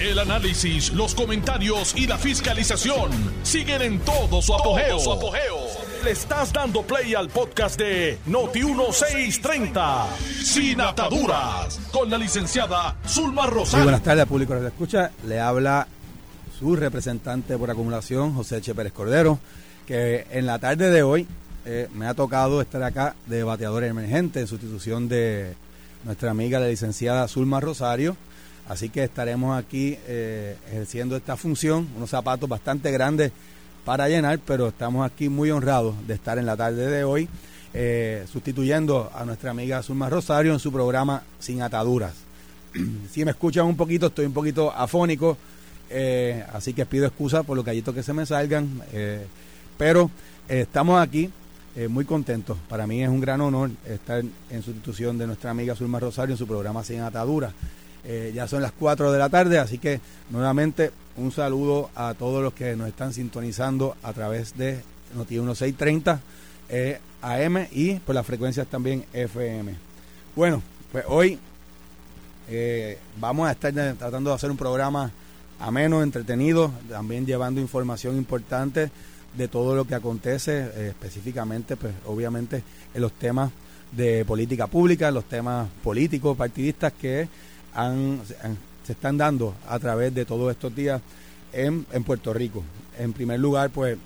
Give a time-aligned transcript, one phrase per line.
[0.00, 3.10] El análisis, los comentarios y la fiscalización
[3.42, 4.96] siguen en todo su apogeo.
[6.04, 10.06] Le estás dando play al podcast de Noti1630,
[10.44, 13.86] Sin Ataduras, con la licenciada Zulma Rosario.
[13.86, 15.10] buenas tardes al público que escucha.
[15.26, 15.88] Le habla
[16.56, 19.40] su representante por acumulación, José Che Pérez Cordero,
[19.84, 21.26] que en la tarde de hoy
[21.66, 25.54] eh, me ha tocado estar acá de bateador emergente en sustitución de
[26.04, 28.16] nuestra amiga la licenciada Zulma Rosario.
[28.68, 33.32] Así que estaremos aquí eh, ejerciendo esta función, unos zapatos bastante grandes
[33.86, 37.28] para llenar, pero estamos aquí muy honrados de estar en la tarde de hoy
[37.72, 42.12] eh, sustituyendo a nuestra amiga Zulma Rosario en su programa Sin Ataduras.
[43.10, 45.38] si me escuchan un poquito, estoy un poquito afónico,
[45.88, 48.82] eh, así que pido excusa por los gallitos que se me salgan,
[49.78, 50.10] pero
[50.46, 51.30] estamos aquí
[51.88, 52.58] muy contentos.
[52.68, 56.38] Para mí es un gran honor estar en sustitución de nuestra amiga Zulma Rosario en
[56.38, 57.54] su programa Sin Ataduras.
[58.10, 62.42] Eh, ya son las 4 de la tarde, así que nuevamente un saludo a todos
[62.42, 64.80] los que nos están sintonizando a través de
[65.14, 66.18] Noti 1630
[66.70, 69.74] eh, AM y por las frecuencias también FM.
[70.34, 71.38] Bueno, pues hoy
[72.48, 75.10] eh, vamos a estar tratando de hacer un programa
[75.60, 78.90] ameno, entretenido, también llevando información importante
[79.36, 82.62] de todo lo que acontece, específicamente, pues obviamente
[82.94, 83.50] en los temas
[83.92, 87.28] de política pública, los temas políticos, partidistas que
[88.84, 91.00] se están dando a través de todos estos días
[91.52, 92.62] en, Puerto Rico.
[92.98, 93.96] En primer lugar, pues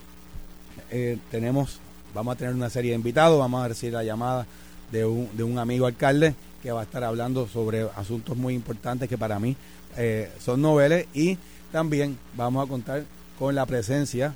[0.90, 1.78] eh, tenemos,
[2.14, 4.46] vamos a tener una serie de invitados, vamos a recibir la llamada
[4.90, 9.08] de un, de un amigo alcalde que va a estar hablando sobre asuntos muy importantes
[9.08, 9.56] que para mí
[9.96, 11.36] eh, son noveles y
[11.72, 13.04] también vamos a contar
[13.38, 14.34] con la presencia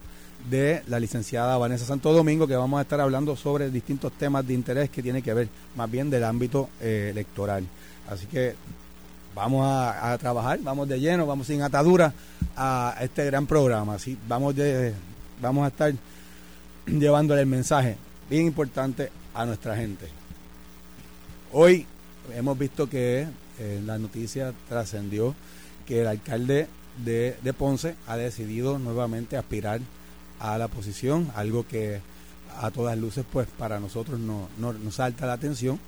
[0.50, 4.54] de la licenciada Vanessa Santo Domingo, que vamos a estar hablando sobre distintos temas de
[4.54, 7.64] interés que tiene que ver más bien del ámbito eh, electoral.
[8.08, 8.54] Así que
[9.36, 12.12] vamos a, trabajar, vamos de lleno, vamos sin atadura
[12.56, 13.94] a este gran programa.
[13.94, 14.94] Así vamos de,
[15.42, 15.92] vamos a estar
[16.86, 17.98] llevándole el mensaje
[18.30, 20.08] bien importante a nuestra gente.
[21.52, 21.86] Hoy
[22.34, 25.34] hemos visto que eh, la noticia trascendió
[25.84, 26.66] que el alcalde
[27.04, 29.80] de, Ponce ha decidido nuevamente aspirar
[30.40, 32.00] a la posición, algo que
[32.58, 35.78] a todas luces pues para nosotros no, no, salta la atención.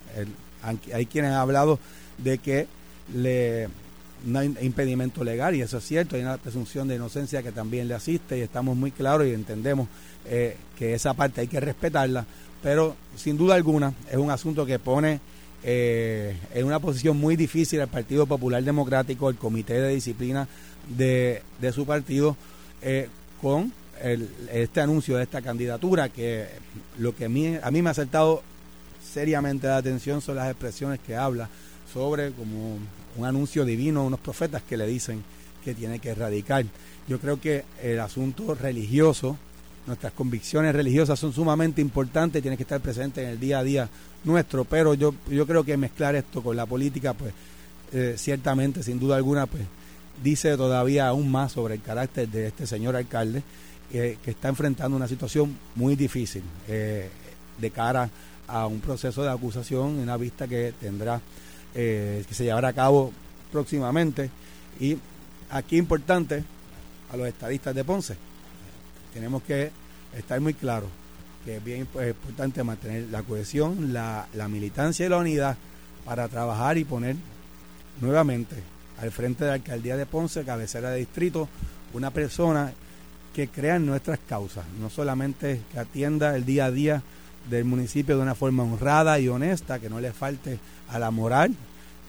[0.93, 1.79] hay quienes han hablado
[2.19, 2.67] de que
[3.13, 3.67] le,
[4.25, 7.87] no hay impedimento legal y eso es cierto, hay una presunción de inocencia que también
[7.87, 9.87] le asiste y estamos muy claros y entendemos
[10.25, 12.25] eh, que esa parte hay que respetarla,
[12.61, 15.19] pero sin duda alguna es un asunto que pone
[15.63, 20.47] eh, en una posición muy difícil al Partido Popular Democrático, el Comité de Disciplina
[20.87, 22.35] de, de su partido,
[22.81, 23.09] eh,
[23.41, 23.73] con
[24.51, 26.47] este anuncio de esta candidatura, que
[26.97, 28.41] lo que a mí, a mí me ha saltado
[29.03, 31.49] seriamente la atención son las expresiones que habla
[31.93, 32.77] sobre como
[33.17, 35.23] un anuncio divino, unos profetas que le dicen
[35.63, 36.65] que tiene que erradicar.
[37.07, 39.37] Yo creo que el asunto religioso,
[39.87, 43.89] nuestras convicciones religiosas son sumamente importantes, tiene que estar presente en el día a día
[44.23, 47.33] nuestro, pero yo, yo creo que mezclar esto con la política, pues
[47.91, 49.63] eh, ciertamente, sin duda alguna, pues
[50.23, 53.41] dice todavía aún más sobre el carácter de este señor alcalde,
[53.91, 57.09] que está enfrentando una situación muy difícil eh,
[57.57, 58.07] de cara
[58.47, 61.21] a un proceso de acusación, una vista que tendrá
[61.75, 63.11] eh, que se llevará a cabo
[63.51, 64.29] próximamente.
[64.79, 64.97] Y
[65.49, 66.43] aquí importante
[67.11, 68.15] a los estadistas de Ponce,
[69.13, 69.71] tenemos que
[70.15, 70.89] estar muy claros
[71.45, 75.57] que es bien importante mantener la cohesión, la, la militancia y la unidad
[76.03, 77.15] para trabajar y poner
[78.01, 78.55] nuevamente
[79.01, 81.47] al frente de la alcaldía de Ponce, cabecera de distrito,
[81.93, 82.73] una persona
[83.33, 87.03] que crea nuestras causas, no solamente que atienda el día a día
[87.49, 91.53] del municipio de una forma honrada y honesta, que no le falte a la moral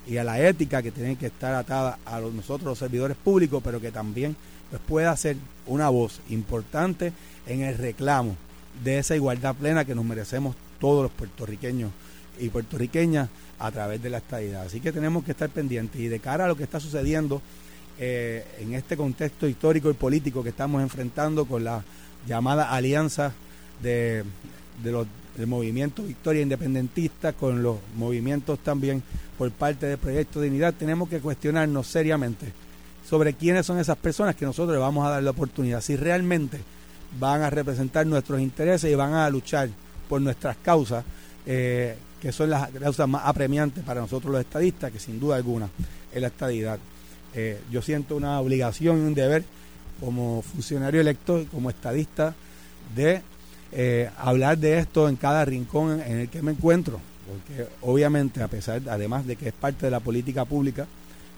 [0.07, 3.81] y a la ética que tienen que estar atada a nosotros los servidores públicos, pero
[3.81, 4.37] que también
[4.71, 5.37] pues, pueda ser
[5.67, 7.13] una voz importante
[7.47, 8.37] en el reclamo
[8.83, 11.91] de esa igualdad plena que nos merecemos todos los puertorriqueños
[12.39, 14.63] y puertorriqueñas a través de la estadidad.
[14.63, 17.43] Así que tenemos que estar pendientes y de cara a lo que está sucediendo
[17.99, 21.85] eh, en este contexto histórico y político que estamos enfrentando con la
[22.27, 23.33] llamada alianza
[23.83, 24.25] de,
[24.83, 25.07] de los
[25.41, 29.03] el movimiento Victoria Independentista, con los movimientos también
[29.39, 32.53] por parte del Proyecto Dignidad, tenemos que cuestionarnos seriamente
[33.09, 36.61] sobre quiénes son esas personas que nosotros le vamos a dar la oportunidad, si realmente
[37.19, 39.69] van a representar nuestros intereses y van a luchar
[40.09, 41.05] por nuestras causas,
[41.47, 45.69] eh, que son las causas más apremiantes para nosotros los estadistas, que sin duda alguna
[46.13, 46.79] es la estadidad.
[47.35, 49.45] Eh, yo siento una obligación y un deber
[50.01, 52.35] como funcionario electo, como estadista,
[52.95, 53.23] de
[53.73, 58.49] eh, hablar de esto en cada rincón en el que me encuentro, porque obviamente a
[58.49, 60.87] pesar, además de que es parte de la política pública,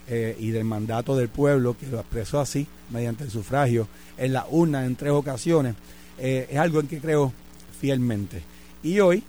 [0.08, 3.86] eh, y del mandato del pueblo, que lo expresó así, mediante el sufragio,
[4.16, 5.74] en la urna en tres ocasiones,
[6.18, 7.32] eh, es algo en que creo
[7.80, 8.42] fielmente.
[8.82, 9.22] Y hoy,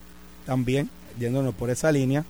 [0.46, 0.90] también,
[1.20, 2.26] yéndonos por esa línea,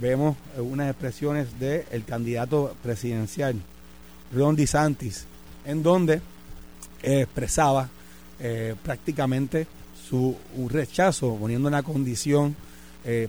[0.00, 3.56] vemos unas expresiones del el candidato presidencial,
[4.32, 5.24] Ron DeSantis,
[5.64, 6.20] en donde
[7.02, 7.88] expresaba
[8.84, 9.66] prácticamente
[10.08, 12.56] su un rechazo, poniendo una condición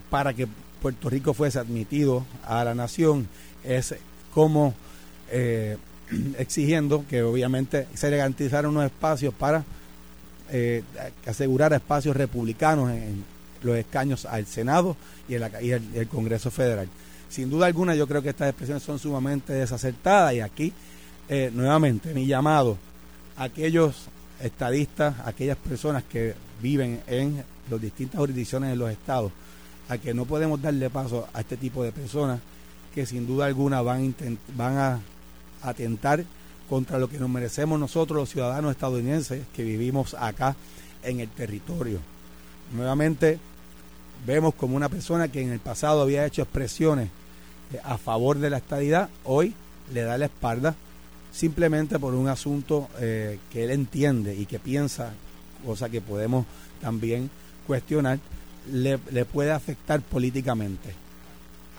[0.10, 0.48] para que
[0.82, 3.28] Puerto Rico fuese admitido a la nación,
[3.64, 3.96] es
[4.34, 4.74] como
[5.32, 5.78] eh,
[6.38, 9.64] exigiendo que obviamente se le garantizaran unos espacios para
[10.52, 10.84] eh,
[11.26, 13.24] asegurar espacios republicanos en
[13.62, 14.96] los escaños al Senado
[15.28, 16.88] y, el, Congreso Federal.
[17.30, 20.74] Sin duda alguna yo creo que estas expresiones son sumamente desacertadas y aquí
[21.28, 22.78] eh, nuevamente mi llamado
[23.38, 24.08] a aquellos
[24.42, 29.32] estadistas, aquellas personas que viven en las distintas jurisdicciones de los estados,
[29.88, 32.40] a que no podemos darle paso a este tipo de personas
[32.94, 34.16] que sin duda alguna van,
[34.56, 35.00] van a
[35.62, 36.24] atentar
[36.70, 40.56] contra lo que nos merecemos nosotros los ciudadanos estadounidenses que vivimos acá
[41.04, 42.00] en el territorio.
[42.74, 43.40] Nuevamente
[44.26, 47.10] vemos como una persona que en el pasado había hecho expresiones
[47.74, 49.54] eh, a favor de la estadidad, hoy
[49.94, 50.76] le da la espalda
[51.32, 55.14] simplemente por un asunto eh, que él entiende y que piensa,
[55.66, 56.46] cosa que podemos
[56.82, 57.30] también
[57.68, 58.20] cuestionar,
[58.72, 60.94] le, puede afectar políticamente.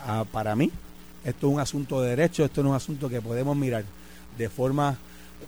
[0.06, 0.70] Ah, para mí,
[1.24, 3.84] esto es un asunto de derecho, esto no es un asunto que podemos mirar
[4.38, 4.96] de forma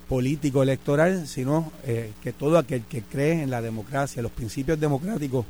[0.08, 5.46] político-electoral, sino eh, que todo aquel que cree en la democracia, los principios democráticos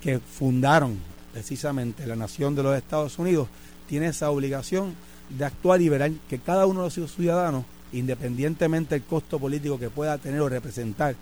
[0.00, 0.98] que fundaron
[1.32, 3.48] precisamente la nación de los Estados Unidos,
[3.88, 4.94] tiene esa obligación
[5.28, 9.90] de actuar y ver que cada uno de los ciudadanos, independientemente del costo político que
[9.90, 11.14] pueda tener o representar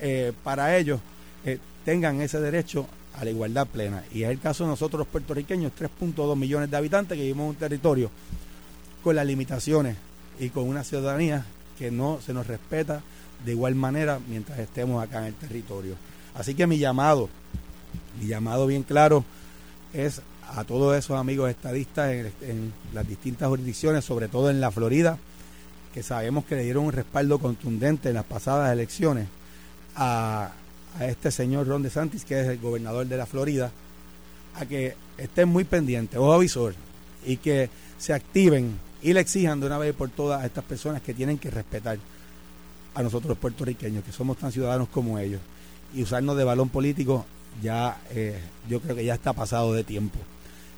[0.00, 1.00] eh, para ellos,
[1.44, 4.04] eh, tengan ese derecho a la igualdad plena.
[4.12, 7.50] Y es el caso de nosotros los puertorriqueños, 3.2 millones de habitantes que vivimos en
[7.50, 8.10] un territorio
[9.02, 9.96] con las limitaciones
[10.38, 11.44] y con una ciudadanía
[11.78, 13.02] que no se nos respeta
[13.44, 15.94] de igual manera mientras estemos acá en el territorio.
[16.34, 17.28] Así que mi llamado,
[18.20, 19.24] mi llamado bien claro
[19.92, 20.22] es
[20.54, 25.18] a todos esos amigos estadistas en, en las distintas jurisdicciones, sobre todo en la Florida,
[25.92, 29.28] que sabemos que le dieron un respaldo contundente en las pasadas elecciones
[29.98, 30.52] a,
[30.98, 33.70] a este señor Ron DeSantis, que es el gobernador de la Florida,
[34.54, 36.74] a que estén muy pendientes, ojo avisor,
[37.26, 37.68] y que
[37.98, 41.38] se activen y le exijan de una vez por todas a estas personas que tienen
[41.38, 41.98] que respetar
[42.94, 45.40] a nosotros los puertorriqueños, que somos tan ciudadanos como ellos.
[45.94, 47.24] Y usarnos de balón político
[47.62, 50.18] ya, eh, yo creo que ya está pasado de tiempo.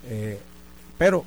[0.09, 0.39] Eh,
[0.99, 1.25] pero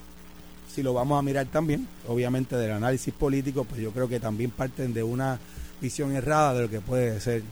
[0.73, 4.51] si lo vamos a mirar también, obviamente del análisis político, pues yo creo que también
[4.51, 5.39] parten de una
[5.81, 7.43] visión errada de lo que puede ser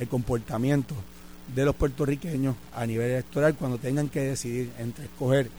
[0.00, 0.94] el comportamiento
[1.54, 5.50] de los puertorriqueños a nivel electoral cuando tengan que decidir entre escoger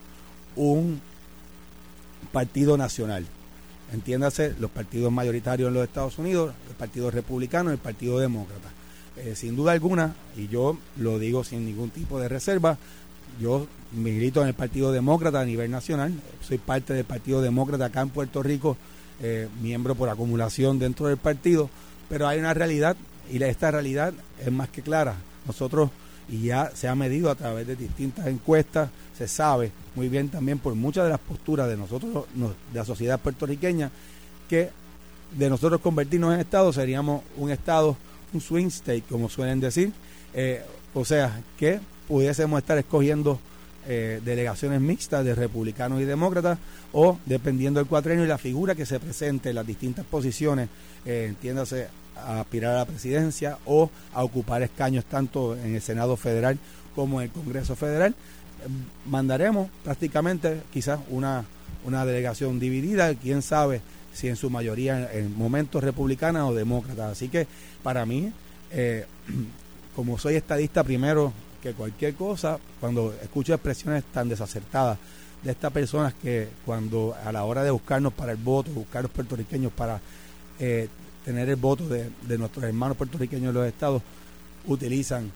[0.56, 1.00] un
[2.32, 3.26] partido nacional.
[3.94, 8.70] Entiéndase, los partidos mayoritarios en los Estados Unidos, el Partido Republicano y el Partido Demócrata.
[9.18, 12.78] Eh, sin duda alguna, y yo lo digo sin ningún tipo de reserva,
[13.40, 18.02] yo milito en el Partido Demócrata a nivel nacional, soy parte del Partido Demócrata acá
[18.02, 18.78] en Puerto Rico,
[19.22, 21.70] eh, miembro por acumulación dentro del partido,
[22.10, 22.96] pero hay una realidad
[23.30, 25.16] y esta realidad es más que clara.
[25.46, 25.90] Nosotros,
[26.30, 30.60] y ya se ha medido a través de distintas encuestas, se sabe muy bien también
[30.60, 33.92] por muchas de las posturas de nosotros, de la sociedad puertorriqueña,
[34.50, 34.70] que
[35.38, 37.98] de nosotros convertirnos en Estado seríamos un Estado,
[38.34, 39.92] un swing state, como suelen decir.
[40.34, 40.62] Eh,
[40.94, 43.40] o sea, que pudiésemos estar escogiendo
[43.88, 46.60] eh, delegaciones mixtas de republicanos y demócratas
[46.92, 50.70] o dependiendo del cuatrenio y la figura que se presente en las distintas posiciones,
[51.06, 56.18] eh, entiéndase a aspirar a la presidencia o a ocupar escaños tanto en el Senado
[56.18, 56.58] Federal
[56.96, 58.16] como en el Congreso Federal,
[59.06, 61.46] mandaremos prácticamente quizás una,
[61.84, 63.82] una delegación dividida, quién sabe
[64.14, 67.14] si en su mayoría en, momentos republicanas o demócratas.
[67.14, 67.48] Así que
[67.84, 68.32] para mí,
[68.72, 69.06] eh,
[69.96, 74.98] como soy estadista primero que cualquier cosa, cuando escucho expresiones tan desacertadas
[75.44, 79.12] de estas personas que cuando a la hora de buscarnos para el voto, buscar los
[79.12, 80.00] puertorriqueños para
[80.60, 80.88] eh,
[81.24, 84.02] tener el voto de, nuestros hermanos puertorriqueños en los estados,
[84.68, 85.32] utilizan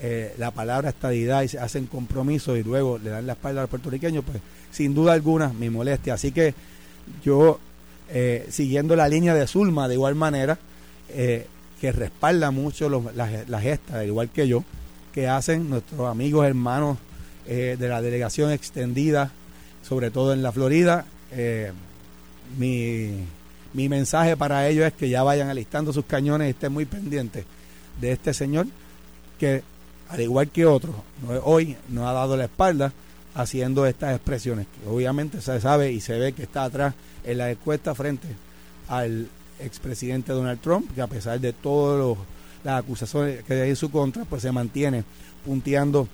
[0.00, 3.64] eh, la palabra estadidad y se hacen compromisos y luego le dan la espalda a
[3.64, 4.38] los puertorriqueños, pues
[4.70, 6.14] sin duda alguna me molestia.
[6.14, 6.54] Así que
[7.24, 7.58] yo,
[8.08, 10.58] eh, siguiendo la línea de Zulma de igual manera,
[11.10, 11.46] eh,
[11.80, 14.64] que respalda mucho las la gestas, igual que yo,
[15.12, 16.98] que hacen nuestros amigos hermanos
[17.46, 19.32] de la delegación extendida,
[19.82, 21.04] sobre todo en la Florida.
[22.58, 23.24] mi
[23.72, 27.44] mi mensaje para ellos es que ya vayan alistando sus cañones y estén muy pendientes
[28.00, 28.66] de este señor
[29.38, 29.62] que,
[30.08, 30.94] al igual que otros,
[31.44, 32.92] hoy no ha dado la espalda,
[33.34, 34.66] haciendo estas expresiones.
[34.88, 38.28] obviamente se sabe y se ve que está atrás en la encuesta frente
[38.88, 39.28] al
[39.60, 42.18] expresidente Donald Trump, que a pesar de todas
[42.64, 45.04] las acusaciones que hay en su contra, pues se mantiene
[45.44, 46.08] punteando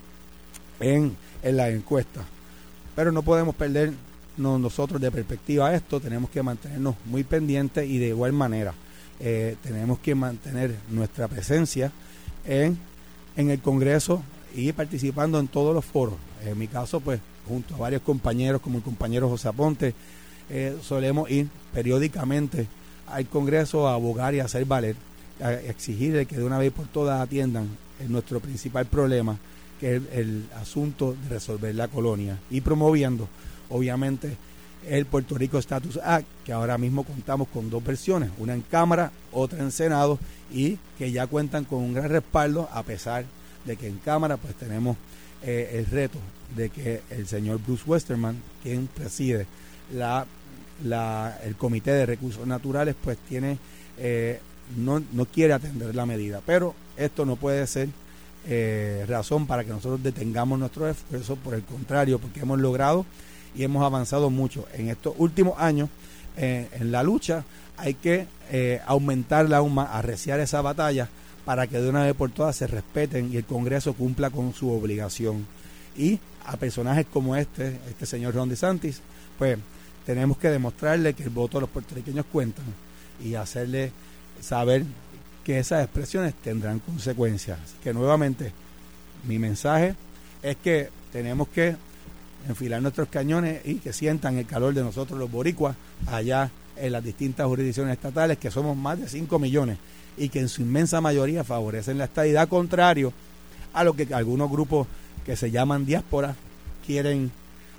[0.81, 2.23] en, en la encuesta.
[2.95, 3.93] Pero no podemos perder
[4.37, 8.75] nosotros de perspectiva esto, tenemos que mantenernos muy pendientes y de igual manera
[9.21, 11.91] eh, tenemos que mantener nuestra presencia
[12.45, 12.79] en,
[13.37, 14.23] en el Congreso
[14.55, 16.17] y participando en todos los foros.
[16.45, 19.95] En mi caso, pues, junto a varios compañeros, como el compañero José Aponte,
[20.49, 22.67] eh, solemos ir periódicamente
[23.09, 24.97] al Congreso a abogar y a hacer valer,
[25.41, 27.69] a exigirle que de una vez por todas atiendan
[28.09, 29.39] nuestro principal problema,
[29.81, 33.29] que es el, asunto de resolver la colonia, y promoviendo,
[33.69, 34.37] obviamente,
[34.87, 39.11] el Puerto Rico Status Act, que ahora mismo contamos con dos versiones, una en Cámara,
[39.33, 40.19] otra en Senado,
[40.53, 43.25] y que ya cuentan con un gran respaldo, a pesar
[43.65, 44.97] de que en Cámara pues tenemos
[45.43, 46.19] eh, el reto
[46.55, 49.47] de que el señor Bruce Westerman, quien preside
[49.93, 50.25] la,
[50.85, 53.59] la, el Comité de Recursos Naturales, pues tiene
[53.99, 54.41] eh,
[54.77, 56.41] no, no quiere atender la medida.
[56.45, 57.89] Pero esto no puede ser
[58.47, 63.05] eh, razón para que nosotros detengamos nuestro esfuerzo, por el contrario, porque hemos logrado
[63.57, 64.67] y hemos avanzado mucho.
[64.75, 65.89] En estos últimos años,
[66.37, 67.45] en la lucha,
[67.77, 68.27] hay que
[68.87, 71.09] aumentarla aún arreciar esa batalla
[71.45, 74.71] para que de una vez por todas se respeten y el Congreso cumpla con su
[74.71, 75.47] obligación.
[75.97, 79.01] Y a personajes como este, este señor Ron DeSantis,
[79.39, 79.57] pues
[80.05, 82.63] tenemos que demostrarle que el voto de los puertorriqueños cuenta
[83.25, 83.93] y hacerle
[84.41, 84.85] saber
[85.45, 87.59] que esas expresiones tendrán consecuencias.
[87.83, 88.53] que nuevamente,
[89.27, 89.95] mi mensaje
[90.43, 91.77] es que tenemos que
[92.49, 95.77] enfilar nuestros cañones y que sientan el calor de nosotros los boricuas
[96.07, 99.79] allá en las distintas jurisdicciones estatales, que somos más de 5 millones
[100.17, 103.13] y que en su inmensa mayoría favorecen la estadidad, contrario
[103.73, 104.87] a lo que algunos grupos
[105.25, 106.35] que se llaman diáspora
[106.87, 107.31] quieren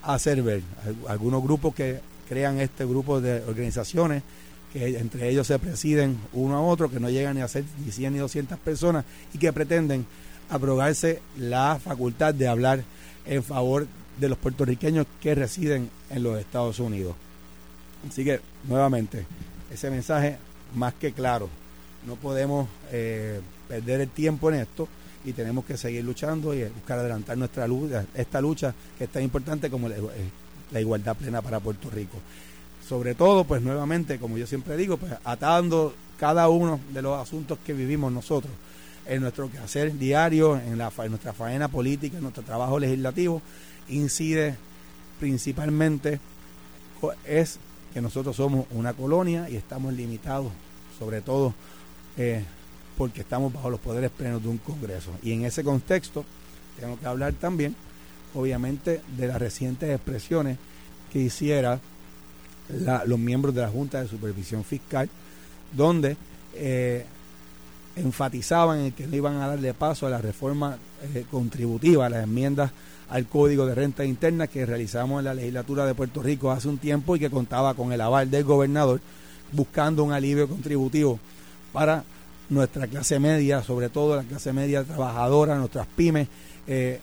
[0.03, 0.61] hacer ver.
[1.07, 4.23] Algunos grupos que crean este grupo de organizaciones
[4.71, 7.91] que entre ellos se presiden uno a otro, que no llegan ni a ser ni
[7.91, 10.05] 100 ni 200 personas y que pretenden
[10.49, 12.83] abrogarse la facultad de hablar
[13.25, 13.87] en favor
[14.19, 17.15] de los puertorriqueños que residen en los Estados Unidos.
[18.07, 19.25] Así que, nuevamente,
[19.71, 20.37] ese mensaje
[20.75, 21.49] más que claro
[22.05, 24.87] no podemos eh, perder el tiempo en esto
[25.25, 29.23] y tenemos que seguir luchando y buscar adelantar nuestra lucha, esta lucha que es tan
[29.23, 32.17] importante como la, eh, igualdad plena para Puerto Rico.
[32.87, 37.57] Sobre todo, pues nuevamente, como yo siempre digo, pues atando cada uno de los asuntos
[37.65, 38.53] que vivimos nosotros
[39.05, 43.41] en nuestro quehacer diario, en, la, en nuestra faena política, en nuestro trabajo legislativo,
[43.89, 44.55] incide
[45.19, 46.19] principalmente
[47.25, 47.59] es
[47.93, 50.51] que nosotros somos una colonia y estamos limitados,
[50.99, 51.53] sobre todo
[52.17, 52.43] eh,
[52.97, 55.11] porque estamos bajo los poderes plenos de un Congreso.
[55.21, 56.25] Y en ese contexto
[56.79, 57.75] tengo que hablar también,
[58.33, 60.57] obviamente, de las recientes expresiones
[61.11, 61.79] que hiciera
[63.05, 65.09] los miembros de la Junta de Supervisión Fiscal,
[65.73, 66.17] donde
[66.53, 67.05] eh,
[67.95, 70.77] enfatizaban en que no iban a darle paso a la reforma
[71.13, 72.71] eh, contributiva, a las enmiendas
[73.09, 76.77] al Código de Renta Interna que realizamos en la legislatura de Puerto Rico hace un
[76.77, 78.99] tiempo y que contaba con el aval del gobernador
[79.51, 81.19] buscando un alivio contributivo
[81.71, 82.03] para
[82.49, 86.27] nuestra clase media, sobre todo la clase media trabajadora, nuestras pymes,
[86.67, 86.99] eh,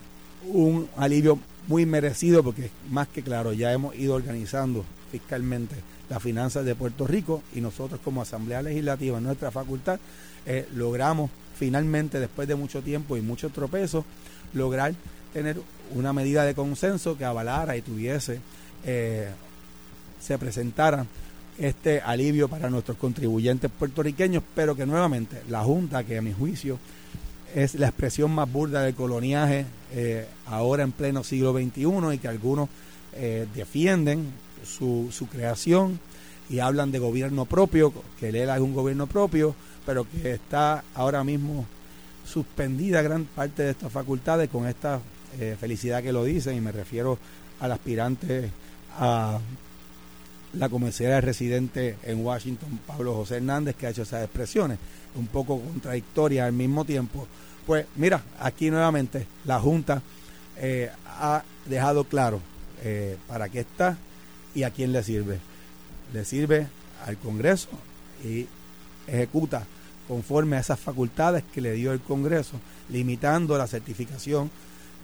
[0.52, 5.76] un alivio muy merecido porque más que claro, ya hemos ido organizando fiscalmente
[6.10, 9.98] las finanzas de Puerto Rico y nosotros como Asamblea Legislativa en nuestra facultad
[10.44, 14.04] eh, logramos finalmente, después de mucho tiempo y muchos tropezos,
[14.52, 14.94] lograr
[15.34, 15.60] tener
[15.94, 18.40] una medida de consenso que avalara y tuviese,
[18.86, 19.28] eh,
[20.20, 21.04] se presentara
[21.58, 26.78] este alivio para nuestros contribuyentes puertorriqueños, pero que nuevamente la Junta, que a mi juicio
[27.54, 32.28] es la expresión más burda del coloniaje eh, ahora en pleno siglo XXI y que
[32.28, 32.68] algunos
[33.12, 34.32] eh, defienden
[34.64, 35.98] su, su creación
[36.48, 41.24] y hablan de gobierno propio, que Lela es un gobierno propio, pero que está ahora
[41.24, 41.66] mismo
[42.24, 45.00] suspendida gran parte de estas facultades con esta
[45.38, 47.18] eh, felicidad que lo dicen y me refiero
[47.60, 48.50] al aspirante
[48.98, 49.38] a
[50.54, 54.78] la comisaria residente en Washington, Pablo José Hernández, que ha hecho esas expresiones,
[55.16, 57.26] un poco contradictorias al mismo tiempo.
[57.66, 60.02] Pues mira, aquí nuevamente la Junta
[60.56, 62.40] eh, ha dejado claro
[62.82, 63.96] eh, para qué está
[64.54, 65.38] y a quién le sirve.
[66.12, 66.68] Le sirve
[67.04, 67.68] al Congreso
[68.22, 68.46] y
[69.06, 69.66] ejecuta
[70.06, 72.60] conforme a esas facultades que le dio el Congreso,
[72.90, 74.50] limitando la certificación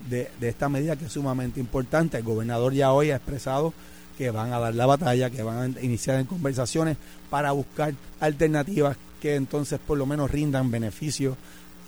[0.09, 2.19] de, esta medida que es sumamente importante.
[2.19, 3.73] El gobernador ya hoy ha expresado
[4.17, 6.97] que van a dar la batalla, que van a iniciar en conversaciones
[7.31, 11.37] para buscar alternativas que entonces por lo menos rindan beneficio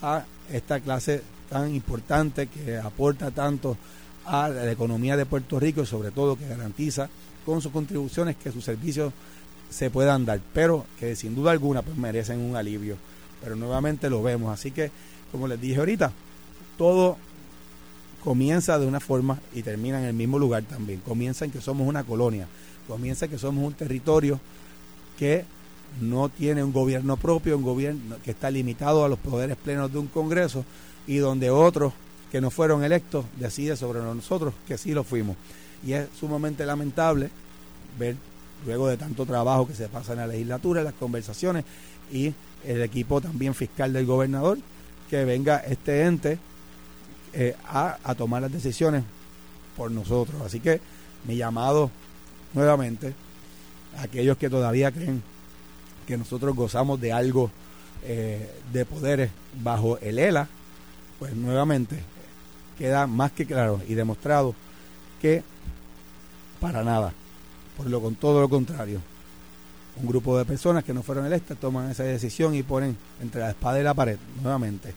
[0.02, 3.76] a esta clase tan importante que aporta tanto
[4.24, 7.08] a la economía de Puerto Rico y sobre todo que garantiza
[7.44, 9.12] con sus contribuciones que sus servicios
[9.68, 12.96] se puedan dar, pero que sin duda alguna pues merecen un alivio.
[13.42, 14.90] Pero nuevamente lo vemos, así que
[15.32, 16.12] como les dije ahorita,
[16.76, 17.16] todo
[18.22, 21.00] comienza de una forma y termina en el mismo lugar también.
[21.00, 22.46] Comienza en que somos una colonia,
[22.86, 24.40] comienza en que somos un territorio
[25.18, 25.44] que
[26.00, 29.98] no tiene un gobierno propio, un gobierno que está limitado a los poderes plenos de
[29.98, 30.64] un Congreso
[31.06, 31.92] y donde otros
[32.30, 35.36] que no fueron electos deciden sobre nosotros que sí lo fuimos.
[35.84, 37.28] Y es sumamente lamentable
[37.98, 38.16] ver,
[38.64, 41.64] luego de tanto trabajo que se pasa en la legislatura, las conversaciones
[42.10, 42.32] y
[42.64, 44.58] el equipo también fiscal del gobernador,
[45.10, 46.38] que venga este ente
[47.32, 49.04] eh, a, tomar las decisiones
[49.76, 50.40] por nosotros.
[50.42, 50.80] Así que
[51.24, 51.90] mi llamado
[52.54, 53.14] nuevamente
[53.98, 55.22] a aquellos que todavía creen
[56.06, 57.50] que nosotros gozamos de algo
[58.04, 59.30] eh, de poderes
[59.62, 60.48] bajo el ELA,
[61.18, 62.02] pues nuevamente
[62.76, 64.54] queda más que claro y demostrado
[65.20, 65.42] que
[66.60, 67.12] para nada,
[67.76, 69.00] por lo con todo lo contrario,
[70.00, 73.50] un grupo de personas que no fueron electas toman esa decisión y ponen entre la
[73.50, 74.94] espada y la pared nuevamente,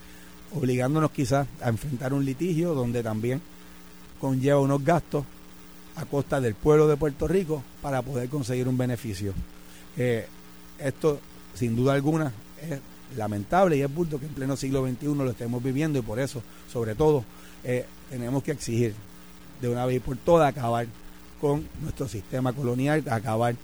[0.56, 3.42] obligándonos quizás a enfrentar un litigio donde también
[4.20, 5.26] conlleva unos gastos
[5.96, 9.34] a costa del pueblo de Puerto Rico para poder conseguir un beneficio.
[9.98, 10.28] Eh,
[10.80, 11.20] esto,
[11.54, 12.32] sin duda alguna,
[12.62, 12.80] es
[13.18, 16.42] lamentable y es bulto que en pleno siglo XXI lo estemos viviendo y por eso,
[16.72, 17.24] sobre todo,
[17.64, 18.94] eh, tenemos que exigir
[19.62, 20.88] de una vez por todas acabar
[21.40, 23.56] con nuestro sistema colonial, acabar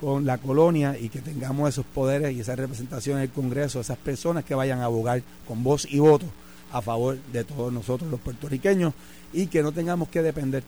[0.00, 3.98] con la colonia y que tengamos esos poderes y esa representación en el Congreso, esas
[3.98, 6.26] personas que vayan a abogar con voz y voto
[6.72, 8.94] a favor de todos nosotros los puertorriqueños
[9.32, 10.62] y que no tengamos que depender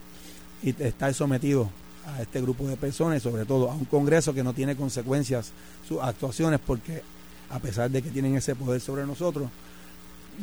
[0.62, 1.68] y estar sometidos
[2.06, 5.52] a este grupo de personas y sobre todo a un Congreso que no tiene consecuencias
[5.86, 7.02] sus actuaciones porque
[7.50, 9.48] a pesar de que tienen ese poder sobre nosotros,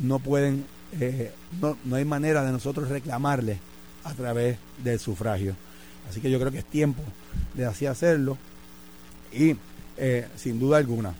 [0.00, 0.64] no pueden,
[0.98, 3.58] eh, no, no hay manera de nosotros reclamarle
[4.04, 5.54] a través del sufragio.
[6.08, 7.02] Así que yo creo que es tiempo
[7.54, 8.38] de así hacerlo
[9.32, 9.56] y
[9.96, 11.14] eh, sin duda alguna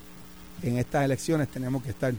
[0.63, 2.13] en estas elecciones tenemos que estar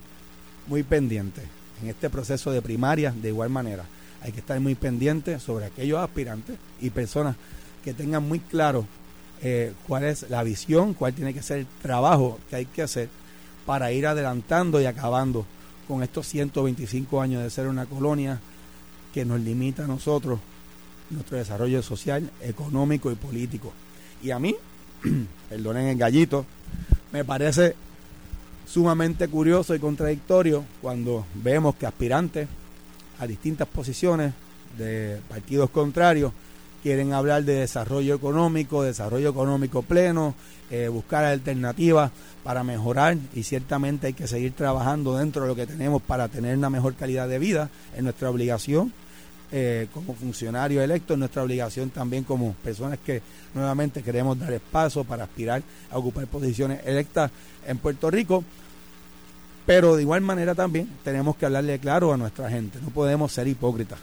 [0.68, 1.44] muy pendientes
[1.82, 3.86] en este proceso de primaria de igual manera.
[4.22, 7.36] Hay que estar muy pendientes sobre aquellos aspirantes y personas
[7.84, 8.86] que tengan muy claro
[9.42, 13.10] eh, cuál es la visión, cuál tiene que ser el trabajo que hay que hacer
[13.66, 15.46] para ir adelantando y acabando
[15.88, 18.40] con estos 125 años de ser una colonia
[19.14, 20.40] que nos limita a nosotros
[21.10, 23.74] nuestro desarrollo social, económico y político.
[24.24, 24.56] Y a mí,
[25.50, 26.46] perdonen el gallito,
[27.12, 27.76] me parece
[28.66, 32.48] sumamente curioso y contradictorio cuando vemos que aspirantes
[33.20, 34.34] a distintas posiciones
[34.78, 36.32] de partidos contrarios
[36.82, 40.34] quieren hablar de desarrollo económico, desarrollo económico pleno,
[40.72, 42.12] eh, buscar alternativas
[42.44, 46.58] para mejorar y ciertamente hay que seguir trabajando dentro de lo que tenemos para tener
[46.58, 48.94] una mejor calidad de vida, es nuestra obligación
[49.52, 53.22] eh, como funcionarios electos, nuestra obligación también como personas que
[53.54, 55.62] nuevamente queremos dar espacio para aspirar
[55.92, 57.32] a ocupar posiciones electas
[57.68, 58.44] en Puerto Rico.
[59.66, 63.48] Pero de igual manera también tenemos que hablarle claro a nuestra gente, no podemos ser
[63.48, 64.00] hipócritas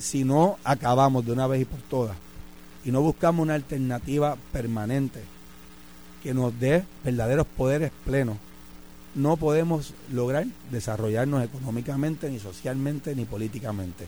[0.00, 2.16] si no acabamos de una vez y por todas
[2.84, 5.20] y no buscamos una alternativa permanente
[6.22, 8.36] que nos dé verdaderos poderes plenos,
[9.14, 14.06] no podemos lograr desarrollarnos económicamente, ni socialmente, ni políticamente.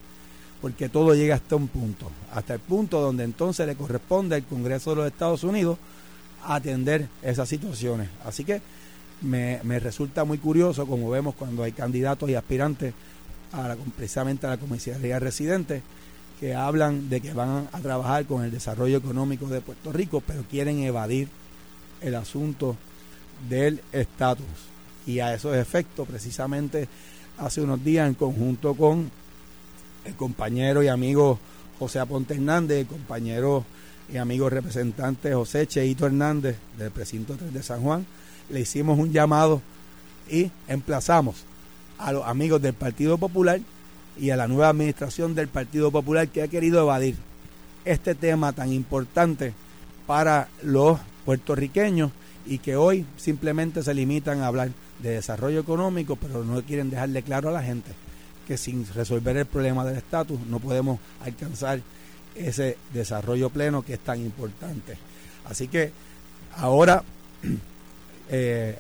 [0.60, 4.90] Porque todo llega hasta un punto, hasta el punto donde entonces le corresponde al Congreso
[4.90, 5.78] de los Estados Unidos
[6.44, 8.08] atender esas situaciones.
[8.24, 8.60] Así que
[9.22, 12.94] me, me resulta muy curioso, como vemos cuando hay candidatos y aspirantes
[13.52, 15.82] a la, precisamente a la comisaría residente,
[16.38, 20.44] que hablan de que van a trabajar con el desarrollo económico de Puerto Rico, pero
[20.50, 21.28] quieren evadir
[22.00, 22.76] el asunto
[23.48, 24.71] del estatus.
[25.06, 26.88] Y a esos efectos, precisamente
[27.38, 29.10] hace unos días, en conjunto con
[30.04, 31.38] el compañero y amigo
[31.78, 33.64] José Aponte Hernández, el compañero
[34.12, 38.06] y amigo representante José Cheito Hernández del precinto 3 de San Juan,
[38.50, 39.62] le hicimos un llamado
[40.30, 41.44] y emplazamos
[41.98, 43.60] a los amigos del Partido Popular
[44.18, 47.16] y a la nueva administración del Partido Popular que ha querido evadir
[47.84, 49.54] este tema tan importante
[50.06, 52.10] para los puertorriqueños
[52.44, 54.70] y que hoy simplemente se limitan a hablar
[55.02, 57.92] de desarrollo económico, pero no quieren dejarle claro a la gente
[58.46, 61.80] que sin resolver el problema del estatus no podemos alcanzar
[62.34, 64.96] ese desarrollo pleno que es tan importante.
[65.44, 65.92] Así que
[66.56, 67.02] ahora
[68.30, 68.78] eh,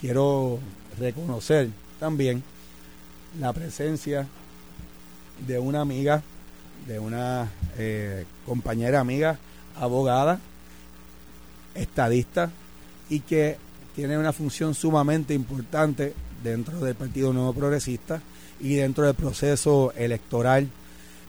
[0.00, 0.58] quiero
[0.98, 2.42] reconocer también
[3.38, 4.26] la presencia
[5.46, 6.22] de una amiga,
[6.86, 9.38] de una eh, compañera amiga,
[9.76, 10.38] abogada,
[11.74, 12.50] estadista,
[13.10, 13.58] y que
[13.94, 18.20] tiene una función sumamente importante dentro del Partido Nuevo Progresista
[18.60, 20.68] y dentro del proceso electoral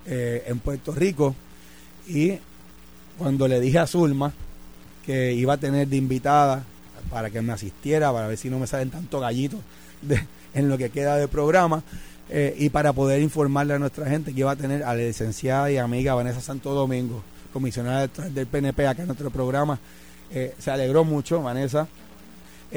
[0.05, 1.35] eh, en Puerto Rico.
[2.07, 2.33] Y
[3.17, 4.33] cuando le dije a Zulma
[5.05, 6.63] que iba a tener de invitada
[7.09, 9.59] para que me asistiera, para ver si no me salen tanto gallitos
[10.53, 11.83] en lo que queda de programa,
[12.29, 15.69] eh, y para poder informarle a nuestra gente que iba a tener a la licenciada
[15.69, 17.21] y amiga Vanessa Santo Domingo,
[17.53, 19.79] comisionada del PNP acá en nuestro programa.
[20.31, 21.87] Eh, se alegró mucho, Vanessa,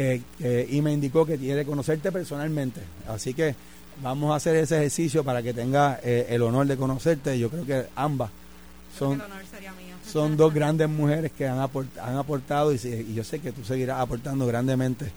[0.00, 2.80] eh, y me indicó que quiere conocerte personalmente.
[3.08, 3.54] Así que
[4.02, 7.38] vamos a hacer ese ejercicio para que tenga el honor de conocerte.
[7.38, 8.30] Yo creo que ambas
[8.96, 9.22] son,
[10.10, 14.00] son dos grandes mujeres que han, han aportado y, y, yo sé que tú seguirás
[14.00, 15.10] aportando grandemente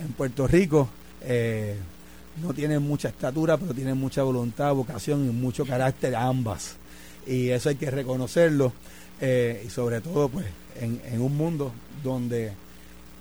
[0.00, 0.88] en Puerto Rico.
[1.22, 1.76] Eh,
[2.42, 6.76] no tienen mucha estatura, pero tienen mucha voluntad, vocación y mucho carácter ambas.
[7.26, 8.72] Y eso hay que reconocerlo.
[9.20, 10.46] Eh, y sobre todo, pues,
[10.80, 12.52] en, un mundo donde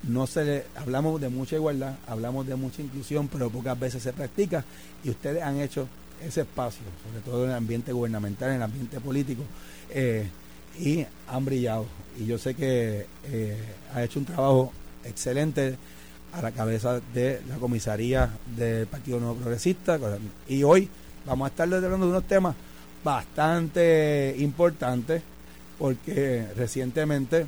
[0.03, 4.13] no se le, hablamos de mucha igualdad, hablamos de mucha inclusión, pero pocas veces se
[4.13, 4.63] practica.
[5.03, 5.87] Y ustedes han hecho
[6.25, 9.43] ese espacio, sobre todo en el ambiente gubernamental, en el ambiente político,
[9.89, 10.27] eh,
[10.79, 11.85] y han brillado.
[12.19, 13.57] Y yo sé que eh,
[13.93, 14.71] ha hecho un trabajo
[15.03, 15.77] excelente
[16.33, 19.99] a la cabeza de la comisaría del Partido Nuevo Progresista.
[20.47, 20.89] Y hoy
[21.25, 22.55] vamos a estar hablando de unos temas
[23.03, 25.21] bastante importantes,
[25.77, 27.47] porque recientemente,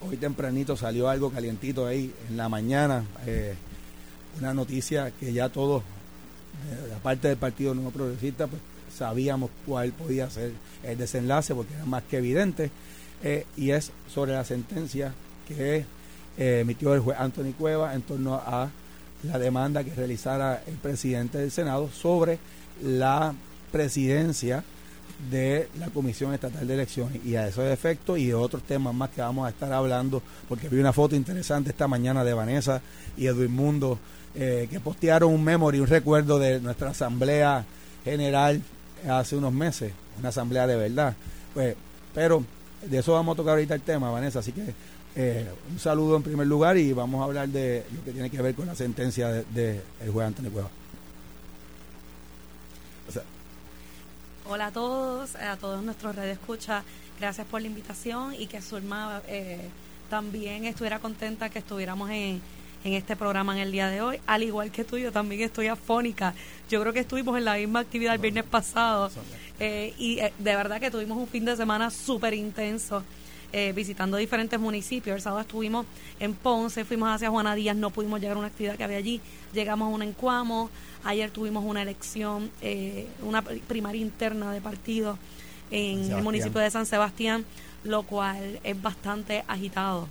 [0.00, 3.54] hoy tempranito salió algo calientito ahí en la mañana, eh,
[4.38, 8.60] una noticia que ya todos, eh, la parte del Partido Nuevo Progresista, pues
[8.96, 12.70] sabíamos cuál podía ser el desenlace, porque era más que evidente,
[13.22, 15.12] eh, y es sobre la sentencia
[15.46, 15.84] que
[16.36, 18.70] eh, emitió el juez Anthony Cueva en torno a
[19.24, 22.38] la demanda que realizara el presidente del Senado sobre
[22.82, 23.34] la
[23.72, 24.62] presidencia
[25.30, 29.10] de la Comisión Estatal de Elecciones y a esos efectos y de otros temas más
[29.10, 32.80] que vamos a estar hablando, porque vi una foto interesante esta mañana de Vanessa
[33.16, 33.98] y Edwin Mundo
[34.34, 37.64] eh, que postearon un memory, un recuerdo de nuestra Asamblea
[38.04, 38.60] General
[39.08, 41.14] hace unos meses, una asamblea de verdad.
[41.54, 41.74] Pues,
[42.14, 42.44] pero
[42.88, 44.62] de eso vamos a tocar ahorita el tema, Vanessa, así que
[45.16, 48.40] eh, un saludo en primer lugar y vamos a hablar de lo que tiene que
[48.40, 50.70] ver con la sentencia del de, el juez Antonio Cueva.
[54.50, 56.82] Hola a todos, a todos nuestros redes escucha.
[57.20, 59.68] Gracias por la invitación y que Zulma eh,
[60.08, 62.40] también estuviera contenta que estuviéramos en,
[62.82, 64.18] en este programa en el día de hoy.
[64.26, 66.32] Al igual que tú, yo también estoy afónica.
[66.70, 69.10] Yo creo que estuvimos en la misma actividad el viernes pasado
[69.60, 73.04] eh, y de verdad que tuvimos un fin de semana súper intenso.
[73.50, 75.16] Eh, visitando diferentes municipios.
[75.16, 75.86] El sábado estuvimos
[76.20, 79.22] en Ponce, fuimos hacia Juana Díaz, no pudimos llegar a una actividad que había allí,
[79.54, 80.68] llegamos a un encuamo,
[81.02, 85.16] ayer tuvimos una elección, eh, una primaria interna de partido
[85.70, 87.46] en el municipio de San Sebastián,
[87.84, 90.08] lo cual es bastante agitado.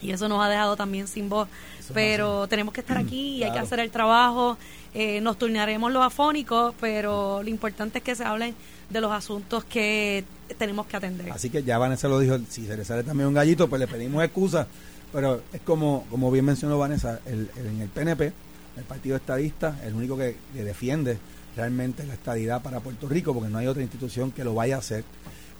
[0.00, 1.48] Y eso nos ha dejado también sin voz.
[1.92, 4.56] pero tenemos que estar aquí y hay que hacer el trabajo.
[4.94, 8.54] Eh, nos turnaremos los afónicos, pero lo importante es que se hablen
[8.90, 10.24] de los asuntos que
[10.58, 11.30] tenemos que atender.
[11.30, 13.86] Así que ya Vanessa lo dijo, si se le sale también un gallito, pues le
[13.86, 14.66] pedimos excusa,
[15.12, 18.32] pero es como, como bien mencionó Vanessa, el, en el PNP,
[18.76, 21.18] el Partido Estadista, el único que, defiende
[21.56, 24.78] realmente la estadidad para Puerto Rico, porque no hay otra institución que lo vaya a
[24.78, 25.04] hacer.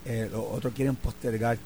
[0.05, 1.59] Eh, los otros quieren postergar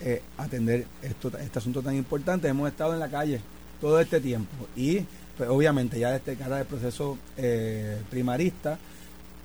[0.00, 2.48] eh, atender esto, este asunto tan importante.
[2.48, 3.40] Hemos estado en la calle
[3.80, 5.00] todo este tiempo y
[5.36, 8.78] pues, obviamente ya desde cara del proceso eh, primarista,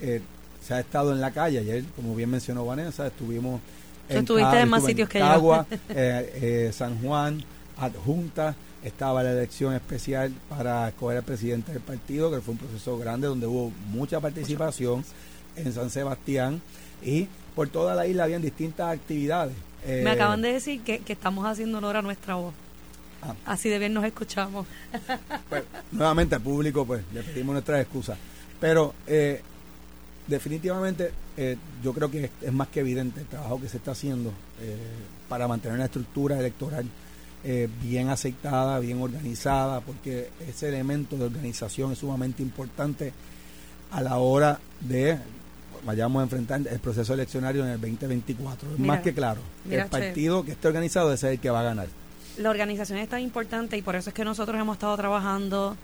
[0.01, 0.21] eh,
[0.65, 1.59] se ha estado en la calle.
[1.59, 3.61] Ayer, como bien mencionó Vanessa, estuvimos
[4.07, 7.43] en, estuviste en más sitios que Cagua, eh, eh, San Juan,
[7.77, 8.55] Adjunta.
[8.83, 13.27] Estaba la elección especial para escoger al presidente del partido, que fue un proceso grande
[13.27, 15.03] donde hubo mucha participación
[15.57, 16.61] en San Sebastián
[17.03, 19.53] y por toda la isla habían distintas actividades.
[19.85, 22.53] Me eh, acaban de decir que, estamos haciendo honor a nuestra voz.
[23.21, 23.35] Ah.
[23.45, 24.65] Así de bien nos escuchamos.
[25.49, 28.17] Pues, nuevamente al público, pues le pedimos nuestras excusas.
[28.59, 29.41] Pero eh,
[30.29, 34.29] definitivamente eh, yo creo que es, más que evidente el trabajo que se está haciendo
[34.61, 34.77] eh,
[35.27, 36.85] para mantener una estructura electoral
[37.43, 43.13] eh, bien aceptada, bien organizada, porque ese elemento de organización es sumamente importante
[43.91, 45.17] a la hora de
[45.85, 48.73] vayamos a enfrentar el proceso eleccionario en el 2024.
[48.73, 51.87] Es más que claro, el partido que esté organizado es el que va a ganar.
[52.37, 55.77] La organización es tan importante y por eso es que nosotros hemos estado trabajando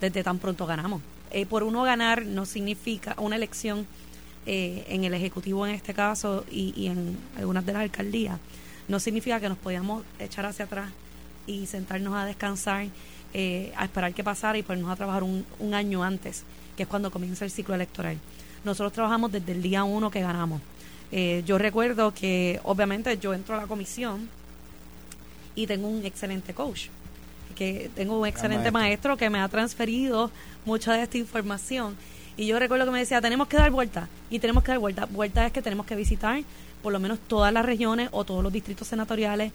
[0.00, 1.00] desde tan pronto ganamos.
[1.30, 3.86] Eh, por uno ganar no significa una elección
[4.46, 8.38] eh, en el Ejecutivo en este caso y, en algunas de las alcaldías,
[8.88, 10.90] no significa que nos podíamos echar hacia atrás
[11.46, 12.86] y sentarnos a descansar,
[13.34, 16.44] eh, a esperar que pasara y ponernos a trabajar un, un año antes,
[16.76, 18.18] que es cuando comienza el ciclo electoral.
[18.64, 20.60] Nosotros trabajamos desde el día uno que ganamos.
[21.44, 24.28] yo recuerdo que obviamente yo entro a la comisión
[25.54, 26.88] y tengo un excelente coach
[27.56, 29.16] que tengo un excelente maestro.
[29.16, 30.30] que me ha transferido
[30.64, 31.96] mucha de esta información
[32.36, 34.08] Y yo recuerdo que me decía, tenemos que dar vuelta.
[34.30, 35.06] Y tenemos que dar vuelta.
[35.06, 36.42] Vuelta es que tenemos que visitar
[36.82, 39.52] por lo menos todas las regiones o todos los distritos senatoriales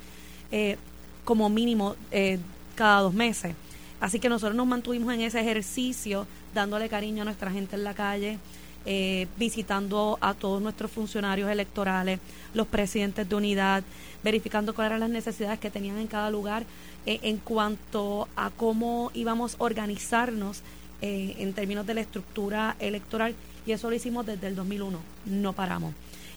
[0.52, 0.78] eh,
[1.24, 2.40] como mínimo eh,
[2.76, 3.56] cada dos meses.
[4.02, 7.94] Así que nosotros nos mantuvimos en ese ejercicio, dándole cariño a nuestra gente en la
[7.94, 8.40] calle,
[8.84, 12.20] eh, visitando a todos nuestros funcionarios electorales,
[12.56, 13.84] los presidentes de unidad,
[14.24, 16.66] verificando cuáles eran las necesidades que tenían en cada lugar
[17.06, 20.62] eh, en cuanto a cómo íbamos a organizarnos
[21.02, 23.36] eh, en términos de la estructura electoral.
[23.66, 25.94] Y eso lo hicimos desde el 2001, no paramos.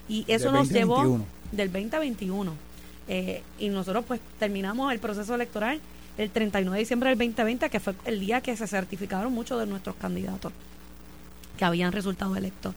[0.07, 2.53] Y eso nos llevó del 2021.
[3.59, 5.81] y nosotros pues terminamos el proceso electoral
[6.17, 9.65] el 31 de diciembre del 2020, que fue el día que se certificaron muchos de
[9.65, 10.53] nuestros candidatos
[11.57, 12.73] que habían resultado electos.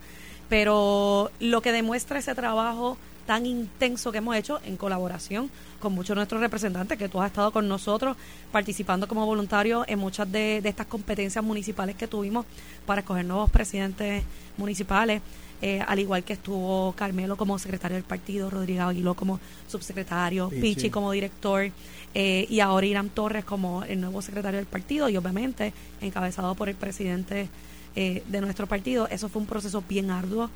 [0.48, 2.96] Pero lo que demuestra ese trabajo
[3.27, 7.29] tan intenso que hemos hecho en colaboración con muchos de nuestros representantes, que tú has
[7.29, 8.17] estado con nosotros
[8.51, 12.47] participando como voluntario en muchas de, estas competencias municipales que tuvimos
[12.87, 14.25] para escoger nuevos presidentes
[14.57, 15.23] municipales,
[15.61, 20.91] eh, al igual que estuvo Carmelo como secretario del partido, Rodrigo Aguiló como subsecretario, Pichi,
[20.91, 21.71] como director,
[22.14, 26.69] eh, y ahora Irán Torres como el nuevo secretario del partido, y obviamente encabezado por
[26.69, 27.49] el presidente
[27.97, 29.09] eh, de nuestro partido.
[29.09, 30.51] Eso fue un proceso bien arduo,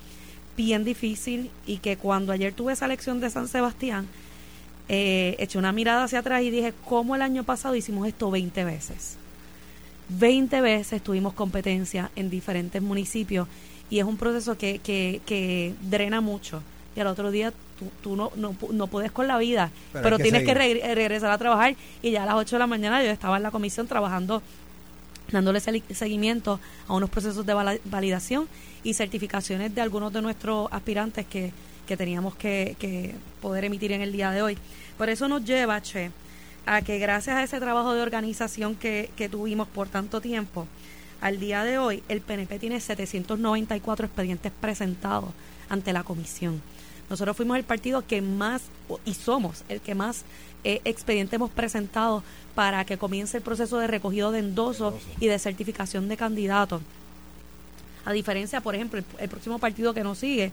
[0.57, 4.07] bien difícil y que cuando ayer tuve esa elección de San Sebastián,
[4.89, 8.65] eh, eché una mirada hacia atrás y dije, ¿cómo el año pasado hicimos esto 20
[8.65, 9.17] veces?
[10.09, 13.49] 20 veces tuvimos competencia en diferentes municipios
[13.89, 16.63] y es un proceso que, que, que drena mucho.
[16.95, 20.45] Y al otro día tú, tú no, no, no, puedes con la vida, pero, tienes
[20.45, 21.75] que regresar a trabajar.
[22.03, 24.43] Y ya a las 8 de la mañana yo estaba en la comisión trabajando
[25.31, 28.49] dándole seguimiento a unos procesos de validación
[28.85, 31.53] y certificaciones de algunos de nuestros aspirantes que,
[31.87, 34.59] que teníamos que, poder emitir en el día de hoy.
[34.97, 36.11] Por eso nos lleva, Che,
[36.67, 40.67] a que gracias a ese trabajo de organización que, que tuvimos por tanto tiempo,
[41.21, 45.31] al día de hoy el PNP tiene 794 expedientes presentados
[45.69, 46.61] ante la comisión.
[47.11, 48.63] Nosotros fuimos el partido que más,
[49.05, 50.25] y somos el que más
[50.65, 52.23] eh, expedientes hemos presentado
[52.55, 56.81] para que comience el proceso de recogido de endosos y de certificación de candidatos.
[58.05, 60.53] A diferencia, por ejemplo, el, próximo partido que nos sigue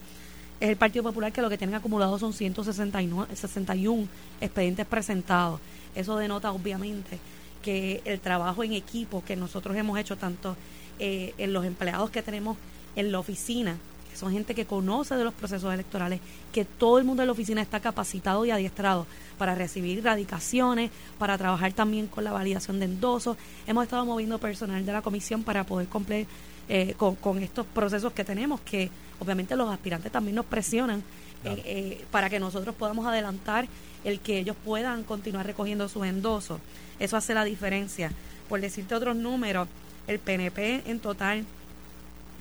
[0.59, 4.07] es el Partido Popular, que lo que tienen acumulado son 161
[4.41, 5.59] expedientes presentados.
[5.95, 7.17] Eso denota, obviamente,
[7.61, 10.55] que el trabajo en equipo que nosotros hemos hecho, tanto
[10.99, 12.57] eh, en los empleados que tenemos
[12.95, 13.77] en la oficina,
[14.11, 16.19] que son gente que conoce de los procesos electorales,
[16.51, 19.05] que todo el mundo en la oficina está capacitado y adiestrado
[19.37, 23.37] para recibir radicaciones, para trabajar también con la validación de endosos.
[23.67, 26.27] Hemos estado moviendo personal de la comisión para poder cumplir
[26.67, 28.89] eh, con, estos procesos que tenemos, que
[29.19, 31.03] obviamente los aspirantes también nos presionan
[31.43, 33.67] eh, eh, para que nosotros podamos adelantar
[34.03, 36.59] el que ellos puedan continuar recogiendo sus endosos.
[36.99, 38.11] Eso hace la diferencia.
[38.47, 39.67] Por decirte otros números,
[40.07, 41.45] el PNP en total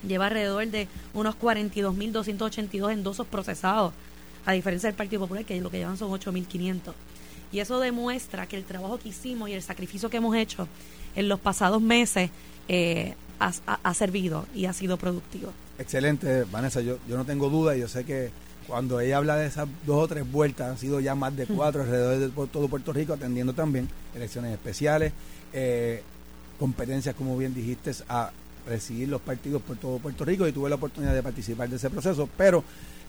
[0.07, 3.93] lleva alrededor de unos 42.282 endosos procesados
[4.45, 6.93] a diferencia del Partido Popular, que lo que llevan son 8.500.
[7.51, 10.67] Y eso demuestra que el trabajo que hicimos y el sacrificio que hemos hecho
[11.15, 12.29] en los pasados meses
[12.67, 15.51] eh, ha, servido y ha sido productivo.
[15.79, 16.81] Excelente, Vanessa.
[16.81, 18.29] Yo, yo no tengo duda y yo sé que
[18.67, 21.81] cuando ella habla de esas dos o tres vueltas, han sido ya más de cuatro
[21.81, 25.11] alrededor de todo Puerto Rico, atendiendo también elecciones especiales,
[25.53, 26.03] eh,
[26.59, 28.31] competencias, como bien dijiste, a
[28.67, 31.89] recibir los partidos por todo Puerto Rico y tuve la oportunidad de participar de ese
[31.89, 32.63] proceso, pero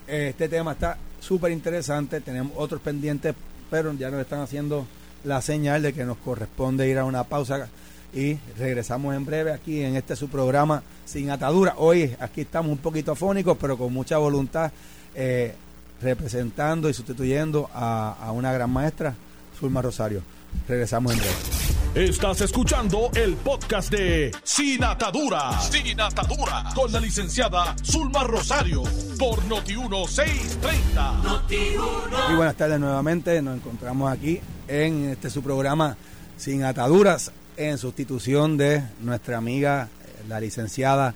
[0.06, 2.20] este tema está súper interesante.
[2.20, 3.34] Tenemos otros pendientes,
[3.70, 4.86] pero ya nos están haciendo
[5.24, 7.68] la señal de que nos corresponde ir a una pausa
[8.12, 11.74] y regresamos en breve aquí en este su programa Sin Atadura.
[11.76, 14.72] Hoy aquí estamos un poquito afónicos, pero con mucha voluntad,
[15.14, 15.54] eh,
[16.00, 19.14] representando y sustituyendo a, a una gran maestra,
[19.58, 20.22] Zulma Rosario.
[20.66, 21.60] Regresamos en breve.
[21.94, 25.60] Estás escuchando el podcast de Sin Atadura.
[25.60, 26.64] Sin Atadura.
[26.74, 28.84] Con la licenciada Zulma Rosario.
[29.18, 31.22] Por Noti1630.
[31.22, 33.42] Noti y buenas tardes nuevamente.
[33.42, 35.96] Nos encontramos aquí en este su programa
[36.36, 37.32] Sin Ataduras.
[37.60, 39.90] En sustitución de nuestra amiga,
[40.30, 41.14] la licenciada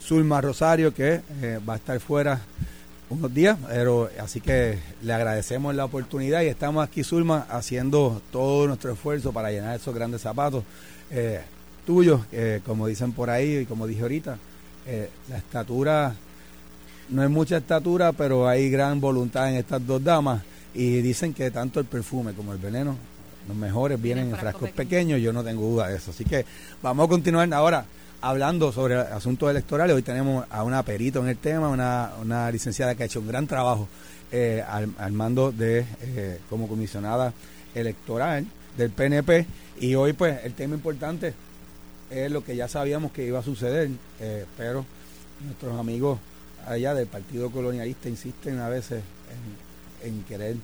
[0.00, 2.40] Zulma Rosario, que eh, va a estar fuera
[3.10, 8.66] unos días, pero así que le agradecemos la oportunidad y estamos aquí, Zulma, haciendo todo
[8.68, 10.64] nuestro esfuerzo para llenar esos grandes zapatos
[11.10, 11.42] eh,
[11.84, 12.22] tuyos,
[12.64, 14.38] como dicen por ahí y como dije ahorita,
[14.86, 16.14] eh, la estatura,
[17.10, 21.50] no es mucha estatura, pero hay gran voluntad en estas dos damas y dicen que
[21.50, 22.96] tanto el perfume como el veneno,
[23.48, 26.44] los mejores vienen en frascos pequeños, yo no tengo duda de eso, así que
[26.82, 27.84] vamos a continuar ahora
[28.20, 29.94] hablando sobre asuntos electorales.
[29.94, 33.26] Hoy tenemos a una perito en el tema, una, una licenciada que ha hecho un
[33.26, 33.88] gran trabajo
[34.30, 37.34] eh, al, mando de eh, como comisionada
[37.74, 39.46] electoral del PNP.
[39.80, 41.34] Y hoy, pues, el tema importante
[42.10, 44.86] es lo que ya sabíamos que iba a suceder, eh, pero
[45.44, 46.18] nuestros amigos
[46.66, 49.02] allá del Partido Colonialista insisten a veces
[50.02, 50.56] en, querer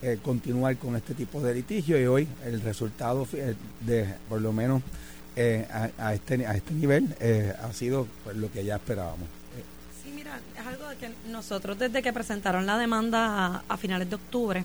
[0.00, 3.26] eh, continuar con este tipo de litigio y hoy el resultado
[3.80, 4.80] de por lo menos
[5.34, 5.66] eh,
[5.98, 9.26] a, este, a este nivel eh, ha sido pues, lo que ya esperábamos.
[10.00, 14.64] Sí, mira, es algo que nosotros desde que presentaron la demanda a, finales de octubre,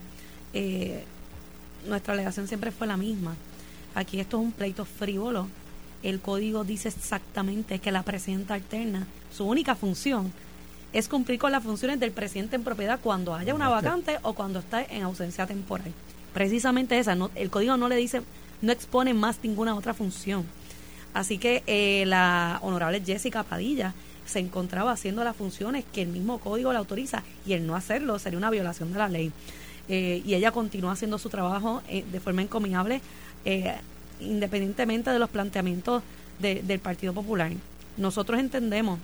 [1.88, 3.36] nuestra alegación siempre fue la misma.
[3.96, 5.48] Aquí esto es un pleito frívolo.
[6.04, 10.32] El código dice exactamente que la presidenta alterna, su única función
[10.94, 14.60] es cumplir con las funciones del presidente en propiedad cuando haya una vacante o cuando
[14.60, 15.92] está en ausencia temporal.
[16.34, 18.22] Precisamente esa, no, el código no le dice,
[18.62, 20.46] no expone más ninguna otra función.
[21.14, 23.94] Así que eh, la honorable Jessica Padilla
[24.26, 28.18] se encontraba haciendo las funciones que el mismo código le autoriza y el no hacerlo
[28.20, 29.32] sería una violación de la ley.
[29.90, 33.02] Eh, y ella continúa haciendo su trabajo eh, de forma encomiable,
[34.22, 36.02] independientemente de los planteamientos
[36.40, 37.52] del Partido Popular.
[37.98, 39.00] Nosotros entendemos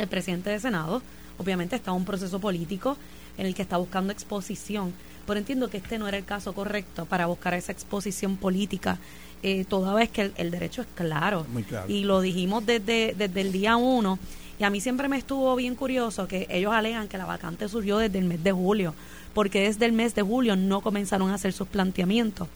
[0.00, 1.02] el presidente del Senado
[1.38, 2.96] obviamente está en un proceso político
[3.38, 4.92] en el que está buscando exposición,
[5.26, 8.98] pero entiendo que este no era el caso correcto para buscar esa exposición política,
[9.42, 11.46] eh, toda vez que el, derecho es claro.
[11.88, 14.18] Y lo dijimos desde, desde el día uno,
[14.58, 17.96] y a mí siempre me estuvo bien curioso que ellos alegan que la vacante surgió
[17.96, 18.94] desde el mes de julio,
[19.32, 22.48] porque desde el mes de julio no comenzaron a hacer sus planteamientos.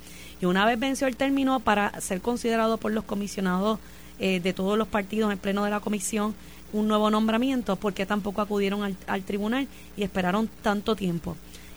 [0.43, 3.79] Y una vez venció el término para ser considerado por los comisionados
[4.19, 6.35] eh, de todos los partidos en pleno de la comisión,
[6.75, 11.37] un nuevo nombramiento, porque tampoco acudieron al, tribunal y esperaron tanto tiempo?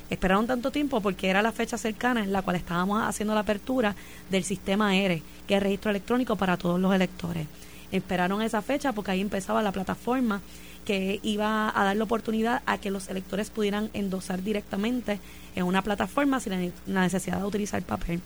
[0.10, 3.95] Esperaron tanto tiempo porque era la fecha cercana en la cual estábamos haciendo la apertura
[4.29, 7.47] del sistema ERE, que es registro electrónico para todos los electores.
[7.91, 10.41] Esperaron esa fecha porque ahí empezaba la plataforma
[10.86, 15.19] que iba a dar la oportunidad a que los electores pudieran endosar directamente
[15.55, 18.21] en una plataforma sin la necesidad de utilizar papel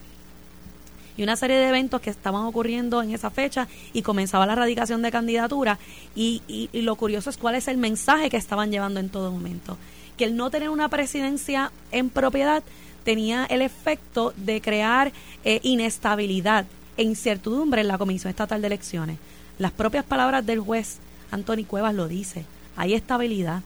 [1.17, 5.02] y una serie de eventos que estaban ocurriendo en esa fecha y comenzaba la radicación
[5.02, 5.80] de candidatura
[6.15, 9.78] y, y, lo curioso es cuál es el mensaje que estaban llevando en todo momento.
[10.17, 12.63] Que el no tener una presidencia en propiedad
[13.04, 15.12] tenía el efecto de crear
[15.43, 16.65] eh, inestabilidad
[16.97, 19.17] e incertidumbre en la Comisión Estatal de Elecciones.
[19.58, 21.00] Las propias palabras del juez
[21.32, 22.45] Anthony Cuevas lo dice.
[22.76, 23.63] Hay estabilidad,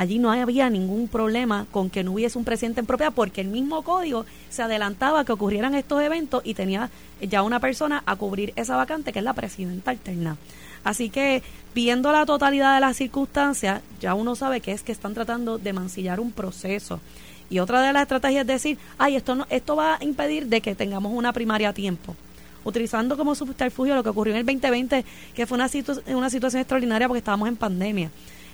[0.00, 3.48] Allí no había ningún problema con que no hubiese un presidente en propiedad porque el
[3.48, 6.88] mismo código se adelantaba que ocurrieran estos eventos y tenía
[7.20, 10.38] ya una persona a cubrir esa vacante que es la presidenta alterna.
[10.84, 11.42] Así que
[11.74, 15.74] viendo la totalidad de las circunstancias, ya uno sabe que es que están tratando de
[15.74, 16.98] mancillar un proceso.
[17.50, 20.62] Y otra de las estrategias es decir, ay, esto, no, esto va a impedir de
[20.62, 22.16] que tengamos una primaria a tiempo
[22.64, 25.68] utilizando como subterfugio lo que ocurrió en el 2020, que fue una,
[26.14, 28.10] una situación extraordinaria porque estábamos en pandemia.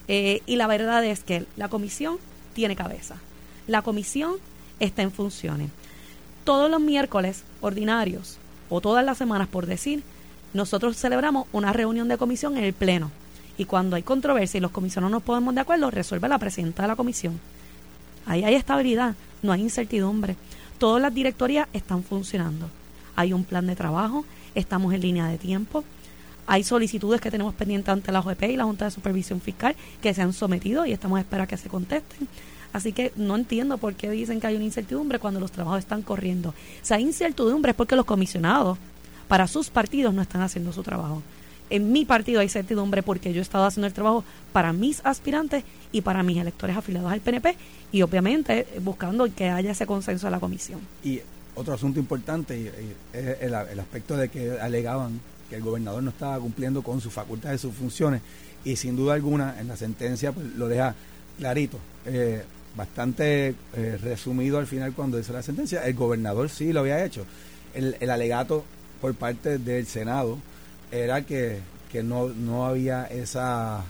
[0.09, 2.19] Eh, y la verdad es que la comisión
[2.55, 3.17] tiene cabeza.
[3.67, 4.37] La comisión
[4.81, 5.71] está en funciones.
[6.45, 8.39] Todos los miércoles ordinarios,
[8.69, 10.03] o todas las semanas por decir,
[10.55, 13.11] nosotros celebramos una reunión de comisión en el Pleno.
[13.59, 16.89] Y cuando hay controversia y los comisionados no podemos de acuerdo, resuelve la presidenta de
[16.89, 17.41] la comisión.
[18.27, 20.37] Ahí hay estabilidad, no hay incertidumbre.
[20.79, 22.69] Todas las directorías están funcionando.
[23.15, 25.85] Hay un plan de trabajo, estamos en línea de tiempo,
[26.47, 30.15] hay solicitudes que tenemos pendientes ante la OEP y la Junta de Supervisión Fiscal que
[30.15, 32.29] se han sometido y estamos a esperar que se contesten.
[32.73, 36.03] Así que no entiendo por qué dicen que hay una incertidumbre cuando los trabajos están
[36.03, 36.55] corriendo.
[36.83, 38.79] Si hay incertidumbre es porque los comisionados
[39.29, 41.23] para sus partidos no están haciendo su trabajo.
[41.69, 45.65] En mi partido hay incertidumbre porque yo he estado haciendo el trabajo para mis aspirantes
[45.91, 47.57] y para mis electores afiliados al PNP
[47.91, 50.81] y obviamente buscando que haya ese consenso de la comisión.
[51.03, 51.21] Y
[51.57, 52.73] otro asunto importante
[53.13, 57.61] es el aspecto de que alegaban que el gobernador no estaba cumpliendo con sus facultades,
[57.61, 58.23] sus funciones,
[58.65, 60.95] y sin duda alguna en la sentencia pues, lo deja
[61.39, 62.43] clarito, eh,
[62.77, 67.25] bastante eh, resumido al final cuando dice la sentencia, el gobernador sí lo había hecho.
[67.75, 68.65] El, el alegato
[69.01, 70.39] por parte del Senado
[70.91, 73.85] era que, que no, no había esa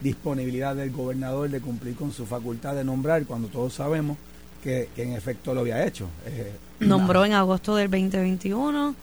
[0.00, 4.16] disponibilidad del gobernador de cumplir con su facultad de nombrar cuando todos sabemos
[4.62, 6.08] que, en efecto lo había hecho.
[6.26, 8.94] Eh, Nombró en agosto del 2021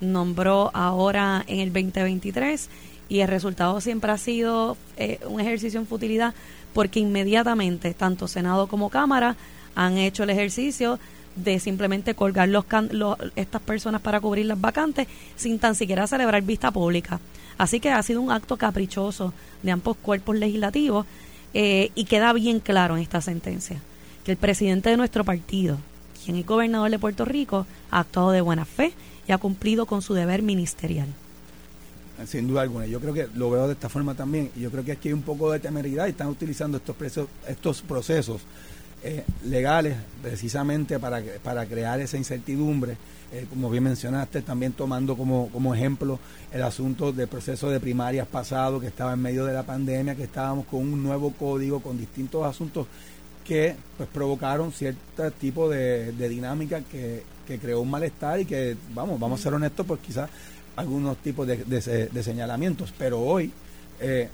[0.00, 2.68] nombró ahora en el 2023
[3.08, 6.34] y el resultado siempre ha sido eh, un ejercicio en futilidad
[6.72, 9.36] porque inmediatamente tanto Senado como Cámara
[9.74, 10.98] han hecho el ejercicio
[11.36, 12.64] de simplemente colgar los,
[13.36, 15.06] estas personas para cubrir las vacantes
[15.36, 17.20] sin tan siquiera celebrar vista pública.
[17.56, 21.06] Así que ha sido un acto caprichoso de ambos cuerpos legislativos
[21.54, 23.80] eh, y queda bien claro en esta sentencia
[24.24, 25.78] que el presidente de nuestro partido,
[26.24, 28.92] quien es gobernador de Puerto Rico, ha actuado de buena fe
[29.26, 31.08] y ha cumplido con su deber ministerial.
[32.26, 34.50] Sin duda alguna, yo creo que lo veo de esta forma también.
[34.56, 38.40] Yo creo que aquí hay un poco de temeridad y están utilizando estos, estos procesos
[39.04, 42.96] eh, legales precisamente para, para crear esa incertidumbre.
[43.30, 46.18] Eh, como bien mencionaste, también tomando como, como ejemplo
[46.50, 50.24] el asunto del proceso de primarias pasado, que estaba en medio de la pandemia, que
[50.24, 52.86] estábamos con un nuevo código, con distintos asuntos
[53.48, 59.40] que pues provocaron cierto tipo de, dinámica que, creó un malestar y que, vamos, vamos
[59.40, 60.28] a ser honestos, pues quizás
[60.76, 63.50] algunos tipos de, de, señalamientos, pero hoy
[64.00, 64.28] eh,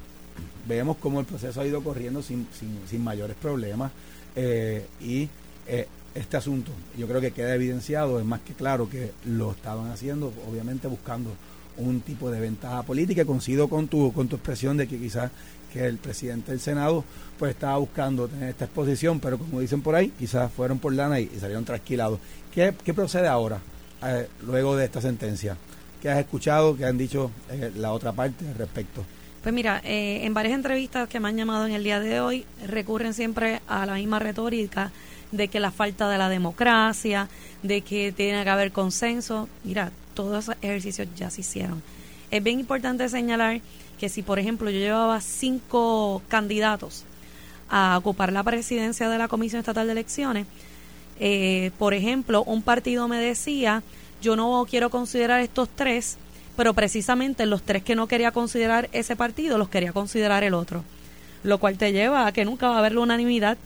[0.67, 3.93] vemos cómo el proceso ha ido corriendo sin, sin, sin mayores problemas
[4.35, 5.29] eh, y
[5.69, 5.87] eh,
[6.17, 10.33] este asunto yo creo que queda evidenciado, es más que claro que lo estaban haciendo,
[10.51, 11.31] obviamente buscando
[11.77, 13.25] un tipo de ventaja política.
[13.25, 15.31] Coincido con tu, con tu expresión de que quizás
[15.75, 17.05] que el presidente del Senado
[17.37, 21.19] pues estaba buscando tener esta exposición, pero como dicen por ahí, quizás fueron por lana
[21.19, 22.21] y, salieron trasquilados.
[22.55, 23.59] ¿Qué, ¿Qué, procede ahora,
[24.05, 25.57] eh, luego de esta sentencia?
[26.01, 26.77] ¿Qué has escuchado?
[26.77, 29.05] ¿Qué han dicho eh, la otra parte al respecto?
[29.43, 32.47] Pues mira, eh, en varias entrevistas que me han llamado en el día de hoy,
[32.69, 34.93] recurren siempre a la misma retórica
[35.33, 37.29] de que la falta de la democracia,
[37.65, 39.49] de que tiene que haber consenso.
[39.65, 41.83] Mira, todos esos ejercicios ya se hicieron.
[42.31, 43.61] Es bien importante señalar
[43.95, 47.05] que si, por ejemplo, yo llevaba cinco candidatos
[47.71, 50.47] a ocupar la presidencia de la Comisión Estatal de Elecciones,
[51.21, 53.83] eh, por ejemplo, un partido me decía,
[54.21, 56.17] yo no quiero considerar estos tres,
[56.57, 60.85] pero precisamente los tres que no quería considerar ese partido, los quería considerar el otro.
[61.43, 63.59] Lo cual te lleva a que nunca va a haber la unanimidad,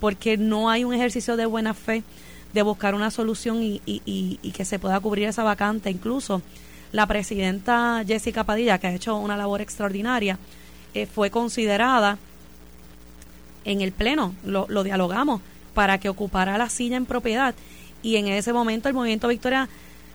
[0.00, 2.02] porque no hay un ejercicio de buena fe
[2.52, 5.90] de buscar una solución y, y que se pueda cubrir esa vacante.
[5.90, 6.40] Incluso
[6.92, 10.38] la presidenta Jessica Padilla, que ha hecho una labor extraordinaria,
[10.94, 12.18] eh, fue considerada
[13.64, 15.40] en el Pleno, lo, dialogamos,
[15.74, 17.54] para que ocupara la silla en propiedad.
[18.02, 19.68] Y en ese momento el movimiento Victoria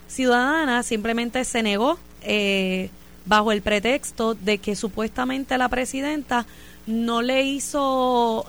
[0.08, 2.90] Ciudadana simplemente se negó eh,
[3.26, 6.46] bajo el pretexto de que supuestamente la presidenta
[6.88, 8.46] no le hizo,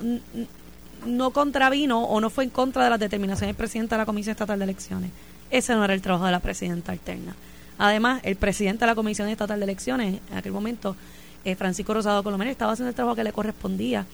[1.05, 4.33] no contravino o no fue en contra de las determinaciones del presidente de la Comisión
[4.33, 5.11] Estatal de Elecciones.
[5.51, 7.35] Ese no era el trabajo de la presidenta alterna.
[7.79, 10.97] Además, el presidente de la Comisión Estatal de Elecciones, en aquel momento,
[11.45, 14.07] eh, Francisco Rosado Colomero, estaba haciendo el trabajo que le correspondía.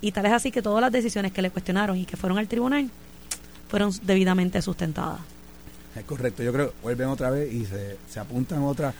[0.00, 2.48] Y tal es así que todas las decisiones que le cuestionaron y que fueron al
[2.48, 2.90] tribunal
[3.68, 5.20] fueron debidamente sustentadas.
[5.96, 8.92] Es correcto, yo creo que vuelven otra vez y se, se apuntan otra.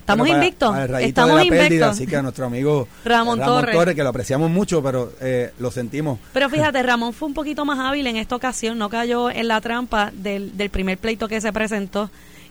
[0.00, 0.76] Estamos invictos.
[1.00, 1.88] Estamos invictos.
[1.88, 3.94] así que a nuestro amigo Ramón, Torres.
[3.94, 6.18] que lo apreciamos mucho, pero eh, lo sentimos.
[6.32, 9.60] Pero fíjate, Ramón fue un poquito más hábil en esta ocasión, no cayó en la
[9.60, 12.10] trampa del, del primer pleito que se presentó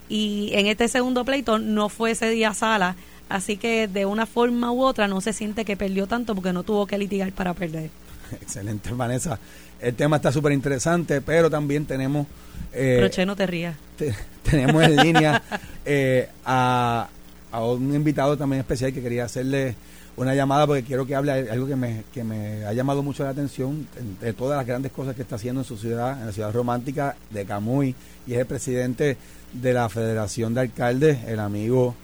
[0.10, 2.96] y en este segundo pleito no fue ese día sala,
[3.30, 6.64] así que de una forma u otra no se siente que perdió tanto porque no
[6.64, 7.90] tuvo que litigar para perder.
[8.42, 9.40] Excelente, Vanessa.
[9.80, 12.26] El tema está súper interesante, pero también tenemos...
[12.72, 13.76] Eh, no te rías.
[14.44, 15.42] tenemos en línea
[15.86, 17.10] eh, a,
[17.52, 19.76] a un invitado también especial que quería hacerle
[20.16, 23.30] una llamada porque quiero que hable algo que me, que me ha llamado mucho la
[23.30, 23.88] atención
[24.22, 27.16] de todas las grandes cosas que está haciendo en su ciudad, en la ciudad romántica
[27.32, 27.96] de Camuy,
[28.28, 29.18] y es el presidente
[29.54, 31.96] de la Federación de Alcaldes, el amigo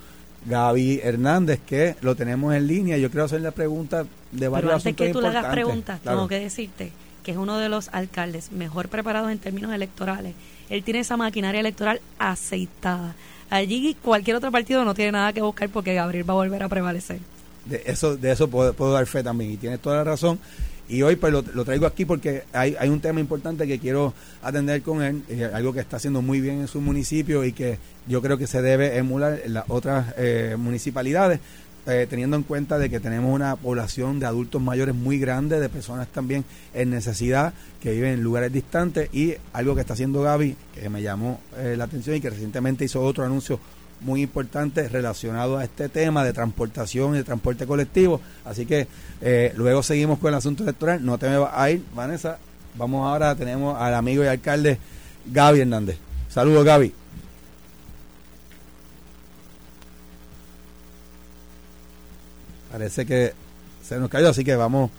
[0.46, 2.98] Gaby Hernández, que lo tenemos en línea.
[2.98, 6.28] Yo quiero hacerle la pregunta de varios Pero antes que tú le hagas preguntas, tengo
[6.28, 6.92] que decirte
[7.24, 10.34] que es uno de los alcaldes mejor preparados en términos electorales.
[10.70, 13.16] Él tiene esa maquinaria electoral aceitada.
[13.50, 16.70] Allí cualquier otro partido no tiene nada que buscar porque Gabriel va a volver a
[16.70, 17.20] prevalecer.
[17.66, 20.40] De eso, de eso puedo, puedo dar fe también y tienes toda la razón.
[20.90, 24.82] Y hoy pues lo, traigo aquí porque hay, hay, un tema importante que quiero atender
[24.82, 28.24] con él, eh, algo que está haciendo muy bien en su municipio y que yo
[28.24, 31.42] creo que se debe emular en las otras eh, municipalidades,
[31.86, 35.70] eh, teniendo en cuenta de que tenemos una población de adultos mayores muy grande, de
[35.70, 36.44] personas también
[36.74, 41.04] en necesidad, que viven en lugares distantes y algo que está haciendo Gaby, que me
[41.04, 43.60] llamó la atención y que recientemente hizo otro anuncio
[44.02, 48.22] muy importante relacionado a este tema de transportación y de transporte colectivo.
[48.46, 48.88] Así que
[49.22, 51.06] eh, luego seguimos con el asunto electoral.
[51.06, 52.38] No te me vas a ir, Vanessa.
[52.76, 54.78] Vamos ahora, tenemos al amigo y alcalde
[55.26, 55.98] Gaby Hernández.
[56.30, 56.94] Saludos, Gaby.
[62.72, 63.34] Parece que
[63.84, 64.92] se nos cayó, así que vamos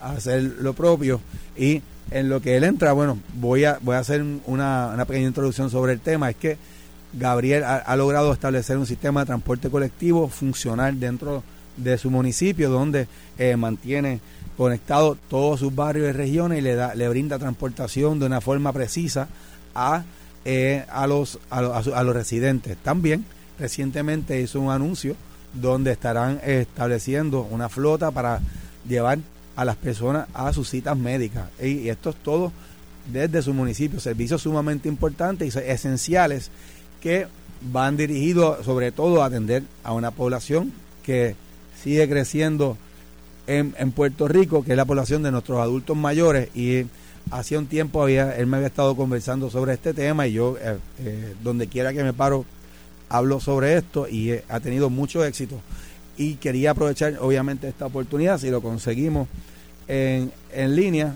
[0.00, 1.20] a hacer lo propio.
[1.56, 1.80] Y
[2.10, 5.70] en lo que él entra, bueno, voy a, voy a hacer una, una pequeña introducción
[5.70, 6.30] sobre el tema.
[6.30, 6.58] Es que
[7.12, 11.42] Gabriel ha, logrado establecer un sistema de transporte colectivo funcional dentro
[11.76, 13.06] de su municipio, donde
[13.38, 14.20] eh, mantiene
[14.56, 18.72] conectado todos sus barrios y regiones y le da, le brinda transportación de una forma
[18.72, 19.28] precisa
[19.74, 20.04] a,
[20.44, 22.76] eh, a, los, a, a, los residentes.
[22.78, 23.24] También
[23.58, 25.16] recientemente hizo un anuncio
[25.52, 28.40] donde estarán estableciendo una flota para
[28.88, 29.18] llevar
[29.56, 31.48] a las personas a sus citas médicas.
[31.60, 32.52] Y, esto es todo
[33.10, 36.50] desde su municipio, servicios sumamente importantes y esenciales
[37.02, 37.26] que
[37.72, 40.72] van dirigidos sobre todo a atender a una población
[41.04, 41.34] que
[41.82, 42.78] sigue creciendo
[43.46, 46.86] en, en, Puerto Rico, que es la población de nuestros adultos mayores y
[47.30, 50.78] hacía un tiempo había, él me había estado conversando sobre este tema y yo, eh,
[51.00, 52.44] eh, donde quiera que me paro,
[53.08, 55.60] hablo sobre esto y ha tenido mucho éxito.
[56.16, 59.28] Y quería aprovechar, obviamente, esta oportunidad, si lo conseguimos
[59.88, 61.14] en, en línea,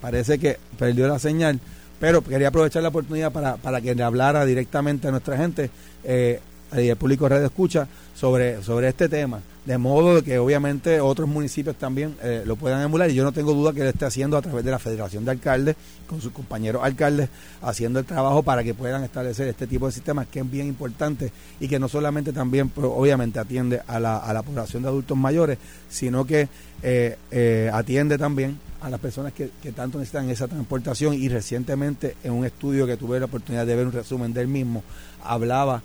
[0.00, 1.60] parece que perdió la señal,
[2.04, 5.70] pero quería aprovechar la oportunidad para, para que le hablara directamente a nuestra gente,
[6.04, 6.38] eh,
[6.74, 12.16] el público Radio Escucha, sobre, sobre este tema de modo que obviamente otros municipios también
[12.22, 13.10] eh, lo puedan emular.
[13.10, 15.30] Y yo no tengo duda que lo esté haciendo a través de la Federación de
[15.30, 17.30] Alcaldes, con sus compañeros alcaldes,
[17.62, 21.32] haciendo el trabajo para que puedan establecer este tipo de sistemas que es bien importante
[21.60, 25.16] y que no solamente también pues, obviamente atiende a la, a la población de adultos
[25.16, 25.58] mayores,
[25.88, 26.48] sino que
[26.82, 31.14] eh, eh, atiende también a las personas que, que tanto necesitan esa transportación.
[31.14, 34.82] Y recientemente en un estudio que tuve la oportunidad de ver un resumen del mismo,
[35.22, 35.82] hablaba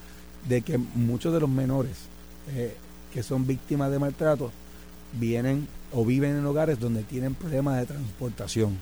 [0.48, 1.92] de que muchos de los menores
[2.56, 2.76] eh,
[3.14, 4.52] que son víctimas de maltrato
[5.14, 8.78] vienen o viven en hogares donde tienen problemas de transportación,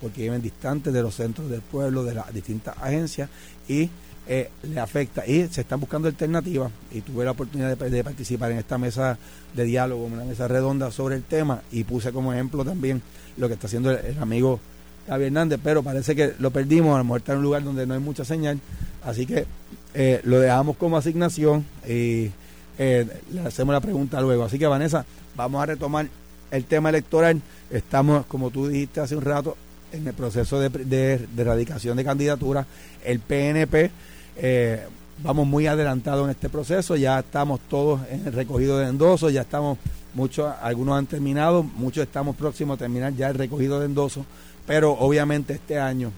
[0.00, 3.30] porque viven distantes de los centros del pueblo, de las distintas agencias
[3.68, 3.88] y
[4.28, 5.26] eh, le afecta.
[5.26, 9.18] Y se están buscando alternativas y tuve la oportunidad de, participar en esta mesa
[9.54, 13.02] de diálogo, una mesa redonda sobre el tema y puse como ejemplo también
[13.36, 14.60] lo que está haciendo el, amigo
[15.08, 17.86] Javier Hernández, pero parece que lo perdimos, a lo mejor está en un lugar donde
[17.86, 18.60] no hay mucha señal,
[19.02, 19.46] así que
[19.94, 22.30] eh, lo dejamos como asignación y
[22.78, 24.44] eh, le hacemos la pregunta luego.
[24.44, 25.04] Así que Vanessa,
[25.36, 26.08] vamos a retomar
[26.50, 27.40] el tema electoral.
[27.70, 29.56] Estamos, como tú dijiste hace un rato,
[29.92, 32.66] en el proceso de, de, erradicación de candidatura.
[33.04, 33.90] El PNP,
[34.36, 34.86] eh,
[35.22, 39.42] vamos muy adelantados en este proceso, ya estamos todos en el recogido de endosos, ya
[39.42, 39.78] estamos,
[40.14, 44.24] muchos, algunos han terminado, muchos estamos próximos a terminar ya el recogido de endosos,
[44.66, 46.12] pero obviamente este año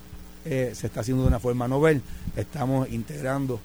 [0.45, 2.03] eh, se está haciendo de una forma novel,
[2.37, 3.61] estamos integrando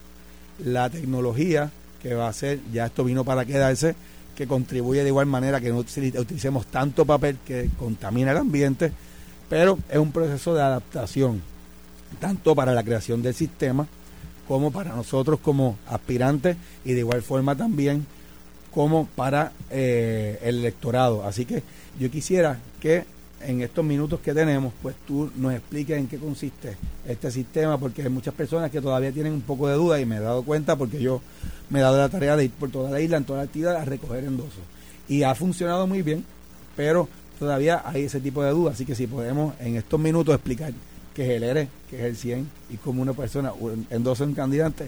[0.63, 1.71] la tecnología
[2.01, 3.95] que va a ser, ya esto vino para quedarse,
[4.35, 8.91] que contribuye de igual manera que no utilicemos tanto papel que contamina el ambiente,
[9.49, 11.41] pero es un proceso de adaptación,
[12.19, 13.87] tanto para la creación del sistema
[14.47, 16.55] como para nosotros como aspirantes
[16.85, 18.05] y de igual forma también
[18.71, 21.25] como para eh, el electorado.
[21.25, 21.63] Así que
[21.99, 23.05] yo quisiera que
[23.41, 26.75] en estos minutos que tenemos, pues tú nos expliques en qué consiste
[27.07, 30.17] este sistema, porque hay muchas personas que todavía tienen un poco de duda y me
[30.17, 31.21] he dado cuenta porque yo
[31.69, 33.75] me he dado la tarea de ir por toda la isla, en toda la actividad,
[33.75, 34.63] a recoger endosos.
[35.07, 36.25] Y ha funcionado muy bien,
[36.75, 37.07] pero
[37.39, 40.73] todavía hay ese tipo de dudas, así que si podemos en estos minutos explicar
[41.13, 43.51] qué es el ERE, qué es el 100 y cómo una persona
[43.89, 44.83] endosa un candidato,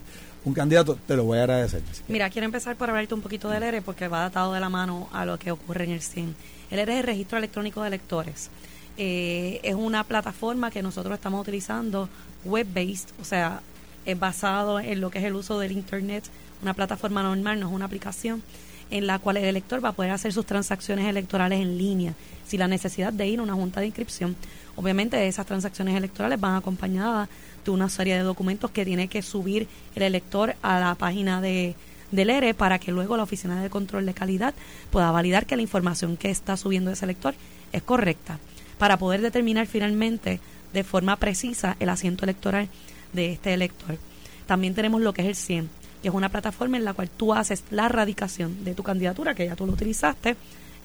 [0.45, 1.81] un candidato, te lo voy a agradecer.
[2.07, 5.09] Mira, quiero empezar por hablarte un poquito del ERE porque va atado de la mano
[5.11, 8.49] a lo que ocurre en el 100 el ERE es el Registro Electrónico de Electores.
[8.97, 12.09] Eh, es una plataforma que nosotros estamos utilizando
[12.45, 13.61] web-based, o sea,
[14.05, 16.25] es basado en lo que es el uso del Internet,
[16.61, 18.43] una plataforma normal, no es una aplicación,
[18.91, 22.13] en la cual el elector va a poder hacer sus transacciones electorales en línea,
[22.47, 24.35] sin la necesidad de ir a una junta de inscripción.
[24.75, 27.29] Obviamente esas transacciones electorales van acompañadas
[27.63, 31.75] de una serie de documentos que tiene que subir el elector a la página de,
[32.11, 34.53] del ERE para que luego la Oficina de Control de Calidad
[34.91, 37.35] pueda validar que la información que está subiendo ese elector
[37.71, 38.39] es correcta
[38.77, 40.39] para poder determinar finalmente
[40.73, 42.67] de forma precisa el asiento electoral
[43.13, 43.97] de este elector.
[44.45, 45.69] También tenemos lo que es el 100,
[46.01, 49.45] que es una plataforma en la cual tú haces la erradicación de tu candidatura, que
[49.45, 50.35] ya tú lo utilizaste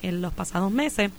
[0.02, 1.10] en los pasados meses.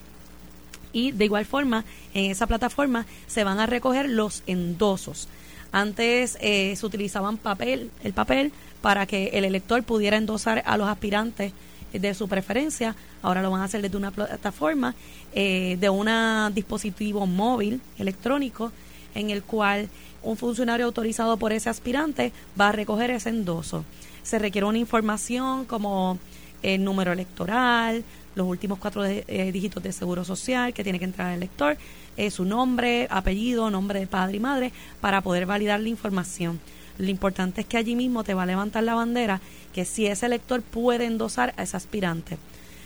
[0.94, 1.84] Y de igual forma,
[2.14, 5.28] en esa plataforma se van a recoger los endosos.
[5.72, 10.88] Antes eh, se utilizaban papel, el papel para que el elector pudiera endosar a los
[10.88, 11.54] aspirantes
[12.00, 12.96] de su preferencia.
[13.22, 14.96] Ahora lo van a hacer desde una plataforma,
[15.34, 16.08] eh, de un
[16.54, 18.72] dispositivo móvil electrónico
[19.14, 19.90] en el cual
[20.22, 23.86] un funcionario autorizado por ese aspirante va a recoger ese endoso.
[24.24, 26.20] Se requiere una información como
[26.64, 28.04] el número electoral,
[28.36, 31.78] los últimos cuatro eh, dígitos de seguro social que tiene que entrar el elector,
[32.18, 36.60] eh, su nombre, apellido, nombre de padre y madre, para poder validar la información.
[36.98, 39.42] Lo importante es que allí mismo te va a levantar la bandera
[39.74, 42.38] que si ese elector puede endosar a ese aspirante.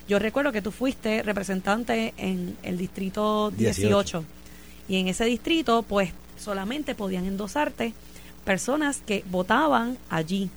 [0.08, 4.26] Yo recuerdo que tú fuiste representante en el distrito 18,
[4.88, 7.94] y en ese distrito pues solamente podían endosarte
[8.44, 10.50] personas que votaban allí.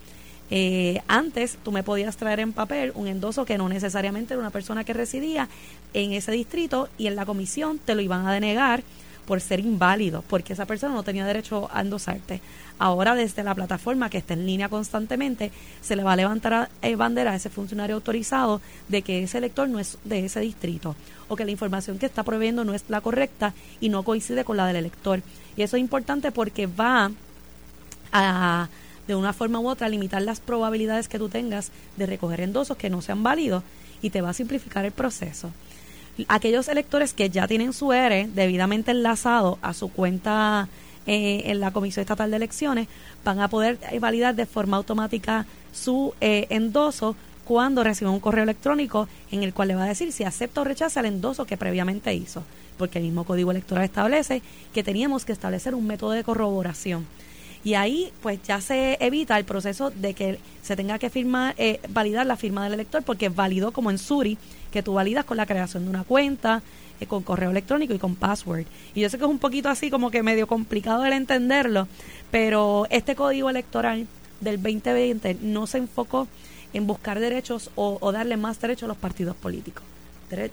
[0.50, 4.50] Eh, antes tú me podías traer en papel un endoso que no necesariamente era una
[4.50, 5.48] persona que residía
[5.92, 8.82] en ese distrito y en la comisión te lo iban a denegar
[9.26, 12.40] por ser inválido, porque esa persona no tenía derecho a endosarte.
[12.78, 16.96] Ahora desde la plataforma que está en línea constantemente, se le va a levantar eh,
[16.96, 20.96] bandera a ese funcionario autorizado de que ese elector no es de ese distrito
[21.28, 24.56] o que la información que está proveyendo no es la correcta y no coincide con
[24.56, 25.22] la del elector.
[25.56, 27.10] Y eso es importante porque va
[28.12, 28.68] a
[29.06, 32.90] de una forma u otra limitar las probabilidades que tú tengas de recoger endosos que
[32.90, 33.62] no sean válidos
[34.00, 35.50] y te va a simplificar el proceso.
[36.28, 40.68] Aquellos electores que ya tienen su ERE debidamente enlazado a su cuenta
[41.06, 42.88] eh, en la Comisión Estatal de Elecciones
[43.24, 49.08] van a poder validar de forma automática su eh, endoso cuando reciban un correo electrónico
[49.30, 52.14] en el cual le va a decir si acepta o rechaza el endoso que previamente
[52.14, 52.44] hizo,
[52.78, 54.42] porque el mismo Código Electoral establece
[54.72, 57.06] que teníamos que establecer un método de corroboración.
[57.64, 61.80] Y ahí pues ya se evita el proceso de que se tenga que firmar, eh,
[61.88, 64.36] validar la firma del elector, porque validó como en Suri,
[64.72, 66.62] que tú validas con la creación de una cuenta,
[67.00, 68.64] eh, con correo electrónico y con password.
[68.94, 71.88] Y yo sé que es un poquito así como que medio complicado el entenderlo,
[72.30, 74.06] pero este código electoral
[74.40, 76.28] del 2020 no se enfocó
[76.72, 79.84] en buscar derechos o, darle más derechos a los partidos políticos.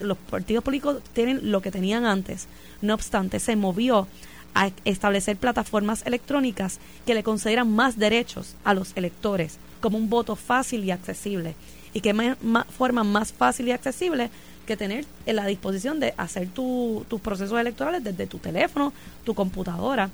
[0.02, 2.48] Los partidos políticos tienen lo que tenían antes.
[2.82, 4.08] No obstante, se movió
[4.54, 10.36] a establecer plataformas electrónicas que le consideran más derechos a los electores, como un voto
[10.36, 11.56] fácil y accesible.
[11.94, 12.36] Y que
[12.78, 14.30] forma más fácil y accesible
[14.68, 18.94] que tener en la disposición de hacer tus procesos electorales desde tu teléfono,
[19.24, 20.12] tu computadora.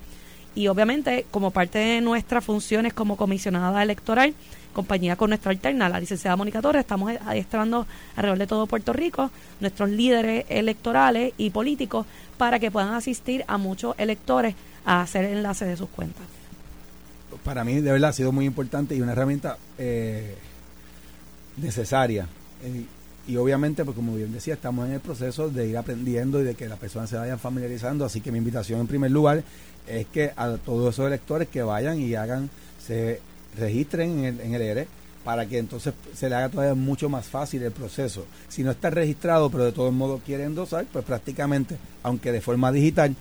[0.55, 4.33] Y obviamente, como parte de nuestras funciones como comisionada electoral,
[4.73, 7.85] compañía con nuestra alterna, la licenciada Mónica Torres, estamos adiestrando
[8.15, 12.05] alrededor de todo Puerto Rico nuestros líderes electorales y políticos
[12.37, 16.23] para que puedan asistir a muchos electores a hacer enlace de sus cuentas.
[17.43, 20.35] Para mí, de verdad, ha sido muy importante y una herramienta eh,
[21.57, 22.27] necesaria.
[22.63, 22.85] Eh,
[23.27, 26.55] y obviamente, pues como bien decía, estamos en el proceso de ir aprendiendo y de
[26.55, 28.05] que las personas se vayan familiarizando.
[28.05, 29.43] Así que mi invitación en primer lugar
[29.87, 32.49] es que a todos esos electores que vayan y hagan,
[32.85, 33.19] se
[33.57, 34.87] registren en el, en el ERE
[35.25, 38.25] para que entonces se le haga todavía mucho más fácil el proceso.
[38.47, 42.71] Si no está registrado, pero de todos modos quiere endosar, pues prácticamente, aunque de forma
[42.71, 43.15] digital,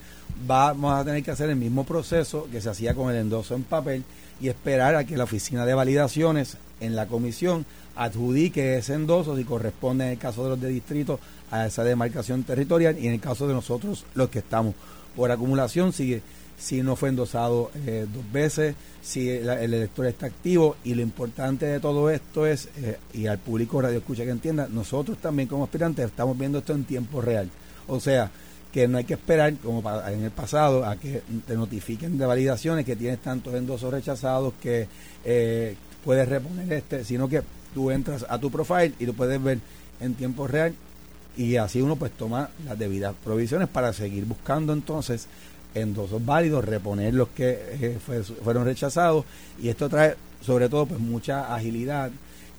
[0.46, 3.62] vamos a tener que hacer el mismo proceso que se hacía con el endoso en
[3.62, 4.04] papel
[4.38, 7.64] y esperar a que la oficina de validaciones en la comisión
[7.96, 11.20] adjudique ese endoso si corresponde en el caso de los de distrito
[11.50, 14.74] a esa demarcación territorial y en el caso de nosotros los que estamos
[15.14, 16.22] por acumulación sigue
[16.58, 21.66] si no fue endosado eh, dos veces, si el, elector está activo y lo importante
[21.66, 25.64] de todo esto es, eh, y al público radio escucha que entienda, nosotros también como
[25.64, 27.50] aspirantes estamos viendo esto en tiempo real.
[27.86, 28.30] O sea,
[28.72, 32.84] que no hay que esperar, como en el pasado, a que te notifiquen de validaciones
[32.84, 34.88] que tienes tantos endosos rechazados que
[35.24, 37.42] eh, puedes reponer este, sino que
[37.74, 39.58] tú entras a tu profile y lo puedes ver
[40.00, 40.74] en tiempo real.
[41.36, 45.26] Y así uno pues toma las debidas provisiones para seguir buscando entonces
[45.74, 47.98] endosos válidos, reponer los que eh,
[48.42, 49.24] fueron rechazados.
[49.60, 52.10] Y esto trae sobre todo pues mucha agilidad.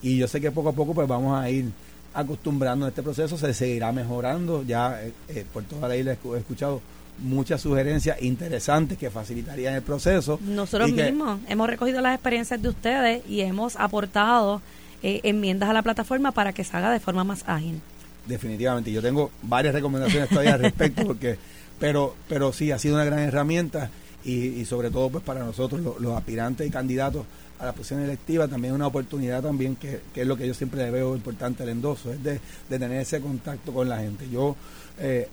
[0.01, 1.71] Y yo sé que poco a poco pues vamos a ir
[2.13, 6.37] acostumbrando a este proceso, se seguirá mejorando, ya eh, eh, por toda la isla he
[6.37, 6.81] escuchado
[7.19, 10.39] muchas sugerencias interesantes que facilitarían el proceso.
[10.41, 14.61] Nosotros mismos hemos recogido las experiencias de ustedes y hemos aportado
[15.01, 17.81] enmiendas a la plataforma para que se haga de forma más ágil.
[18.25, 21.37] Definitivamente, yo tengo varias recomendaciones todavía al respecto porque
[21.79, 23.89] pero, pero sí, ha sido una gran herramienta
[24.23, 27.25] y, sobre todo pues para nosotros los, aspirantes y candidatos
[27.59, 30.89] a la posición electiva también es una oportunidad también que, es lo que yo siempre
[30.89, 34.27] veo importante el endoso, es de, tener ese contacto con la gente.
[34.29, 34.55] Yo
[34.99, 35.27] eh,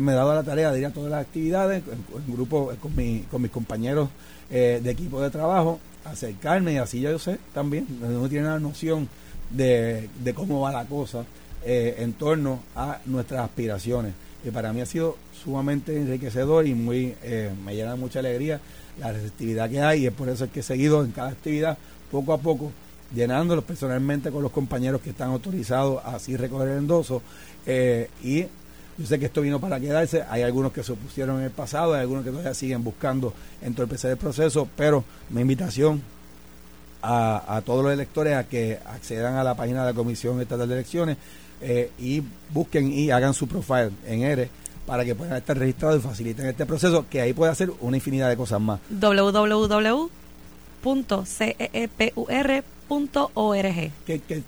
[0.00, 3.20] me he dado la tarea de ir a todas las actividades en, grupo con, mi,
[3.30, 4.08] con mis compañeros
[4.50, 8.58] eh, de equipo de trabajo, acercarme y así ya yo sé también, uno tiene una
[8.58, 9.08] noción
[9.50, 11.24] de, de cómo va la cosa
[11.64, 14.14] eh, en torno a nuestras aspiraciones.
[14.42, 18.60] Que para mí ha sido sumamente enriquecedor y muy eh, me llena de mucha alegría
[18.98, 21.78] la receptividad que hay y es por eso que he seguido en cada actividad
[22.10, 22.72] poco a poco
[23.14, 27.22] llenándolos personalmente con los compañeros que están autorizados a así recoger el endoso
[27.66, 28.46] eh, y
[28.98, 31.94] yo sé que esto vino para quedarse, hay algunos que se opusieron en el pasado,
[31.94, 33.32] hay algunos que todavía siguen buscando
[33.62, 36.02] entorpecer el proceso, pero mi invitación
[37.00, 40.68] a, a todos los electores a que accedan a la página de la Comisión Estatal
[40.68, 41.16] de Elecciones,
[41.64, 42.20] eh, y
[42.52, 44.50] busquen y hagan su profile en ERE
[44.84, 48.28] para que puedan estar registrados y faciliten este proceso, que ahí puede hacer una infinidad
[48.28, 48.80] de cosas más.
[54.04, 54.42] Que, que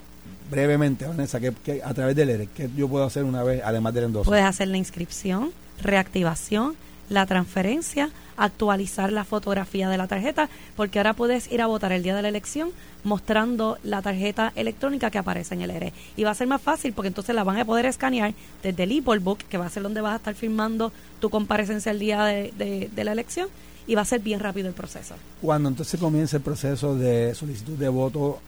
[0.49, 3.93] brevemente, Vanessa, que, que, a través del ERE, que yo puedo hacer una vez, además
[3.93, 4.29] del endoso?
[4.29, 6.75] Puedes hacer la inscripción, reactivación,
[7.09, 12.03] la transferencia, actualizar la fotografía de la tarjeta, porque ahora puedes ir a votar el
[12.03, 12.71] día de la elección
[13.03, 15.93] mostrando la tarjeta electrónica que aparece en el ERE.
[16.17, 18.33] Y va a ser más fácil porque entonces la van a poder escanear
[18.63, 21.91] desde el e book, que va a ser donde vas a estar firmando tu comparecencia
[21.91, 23.47] el día de, la elección,
[23.87, 25.13] y va a ser bien rápido el proceso.
[25.41, 28.39] Cuando entonces comienza el proceso de solicitud de voto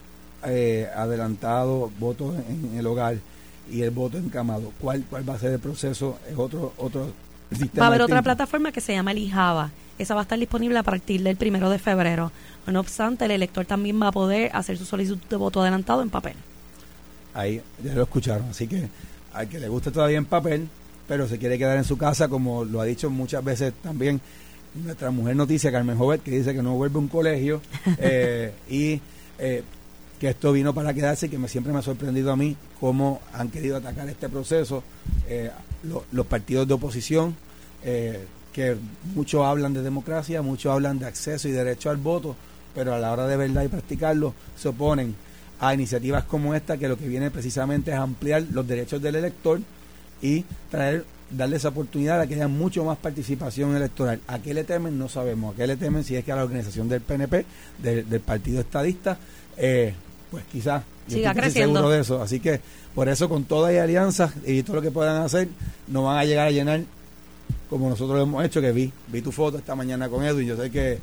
[0.45, 3.17] eh, adelantado, voto en, el hogar
[3.69, 6.19] y el voto encamado, ¿cuál, ¿cuál va a ser el proceso?
[6.29, 7.11] ¿Es otro, otro
[7.79, 9.71] Va a haber otra plataforma que se llama el IJAVA.
[9.97, 12.31] Esa va a estar disponible a partir del primero de febrero.
[12.67, 16.09] No obstante, el elector también va a poder hacer su solicitud de voto adelantado en
[16.09, 16.35] papel.
[17.33, 18.89] Ahí ya lo escucharon, así que
[19.33, 20.67] al que le gusta todavía en papel,
[21.07, 24.19] pero se quiere quedar en su casa, como lo ha dicho muchas veces también
[24.75, 27.61] nuestra mujer noticia, Carmen Jovet, que dice que no vuelve a un colegio
[27.99, 28.99] eh, y
[29.39, 29.63] eh,
[30.19, 33.21] que esto vino para quedarse y que me, siempre me ha sorprendido a mí cómo
[33.33, 34.83] han querido atacar este proceso
[35.27, 35.51] eh,
[36.11, 37.35] los partidos de oposición,
[38.51, 38.75] que
[39.13, 42.35] muchos hablan de democracia, muchos hablan de acceso y derecho al voto,
[42.73, 45.15] pero a la hora de verdad y practicarlo se oponen
[45.59, 49.61] a iniciativas como esta que lo que viene precisamente es ampliar los derechos del elector
[50.21, 54.21] y traer darle esa oportunidad a que haya mucho más participación electoral.
[54.27, 54.97] ¿A qué le temen?
[54.97, 55.53] No sabemos.
[55.53, 56.03] ¿A qué le temen?
[56.03, 57.45] Si es que a la organización del PNP,
[57.79, 59.17] del Partido Estadista,
[59.57, 59.93] eh,
[60.31, 61.79] pues quizás siga creciendo.
[61.79, 62.21] seguro de eso.
[62.21, 62.61] Así que
[62.93, 65.47] por eso con todas las alianzas y todo lo que puedan hacer,
[65.87, 66.81] no van a llegar a llenar
[67.69, 70.55] como nosotros lo hemos hecho, que vi, vi tu foto esta mañana con Edwin, yo
[70.55, 70.99] sé que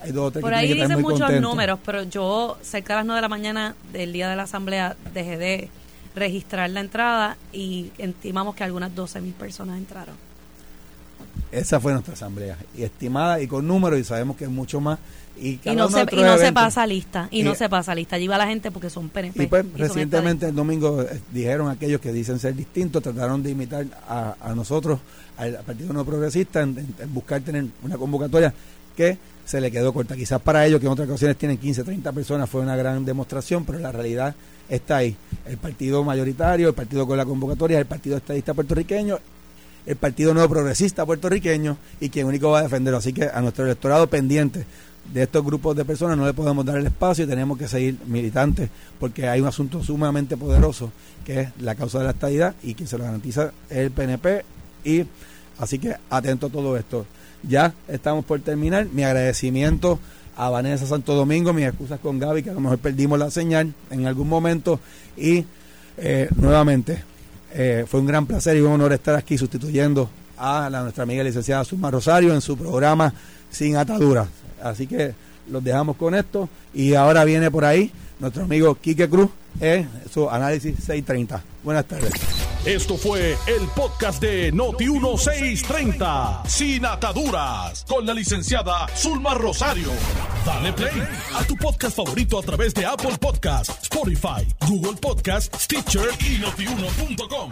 [0.00, 3.18] hay dos o tres Por ahí dicen muchos números, pero yo cerca de las 9
[3.18, 5.68] de la mañana del día de la asamblea dejé de
[6.14, 10.14] registrar la entrada y estimamos que algunas 12 mil personas entraron.
[11.50, 14.98] Esa fue nuestra asamblea, y estimada y con números, y sabemos que es mucho más.
[15.40, 18.16] Y, no, se, y no se pasa lista, y no se pasa lista.
[18.16, 19.44] Allí va la gente porque son PNP.
[19.44, 23.86] Y pues recientemente el domingo eh, dijeron aquellos que dicen ser distintos, trataron de imitar
[24.08, 24.98] a, a nosotros,
[25.36, 28.52] al Partido No Progresista, en, buscar tener una convocatoria
[28.96, 30.16] que se le quedó corta.
[30.16, 33.64] Quizás para ellos, que en otras ocasiones tienen 15, 30 personas, fue una gran demostración,
[33.64, 34.34] pero la realidad
[34.68, 35.16] está ahí.
[35.46, 39.18] El partido mayoritario, el partido con la convocatoria, el partido estadista puertorriqueño,
[39.86, 42.98] el partido nuevo progresista puertorriqueño y quien único va a defenderlo.
[42.98, 44.66] Así que a nuestro electorado pendiente
[45.12, 47.96] de estos grupos de personas no le podemos dar el espacio y tenemos que seguir
[48.06, 48.68] militantes
[49.00, 50.92] porque hay un asunto sumamente poderoso
[51.24, 54.44] que es la causa de la estadidad y quien se lo garantiza el PNP
[54.84, 55.04] y
[55.58, 57.06] así que atento a todo esto.
[57.42, 58.86] Ya estamos por terminar.
[58.92, 59.98] Mi agradecimiento
[60.36, 63.74] a Vanessa Santo Domingo, mis excusas con Gaby, que a lo mejor perdimos la señal
[63.90, 64.80] en algún momento.
[65.16, 65.44] Y
[65.96, 67.02] eh, nuevamente,
[67.52, 71.24] eh, fue un gran placer y un honor estar aquí sustituyendo a la, nuestra amiga
[71.24, 73.12] licenciada Suma Rosario en su programa
[73.50, 74.28] Sin Ataduras.
[74.62, 75.14] Así que
[75.50, 79.30] los dejamos con esto y ahora viene por ahí nuestro amigo Quique Cruz
[79.60, 81.42] en su análisis 630.
[81.64, 82.12] Buenas tardes.
[82.64, 89.90] Esto fue el podcast de Noti1630, sin ataduras, con la licenciada Zulma Rosario.
[90.44, 91.02] Dale play
[91.34, 97.50] a tu podcast favorito a través de Apple Podcasts, Spotify, Google Podcasts, Stitcher y notiuno.com.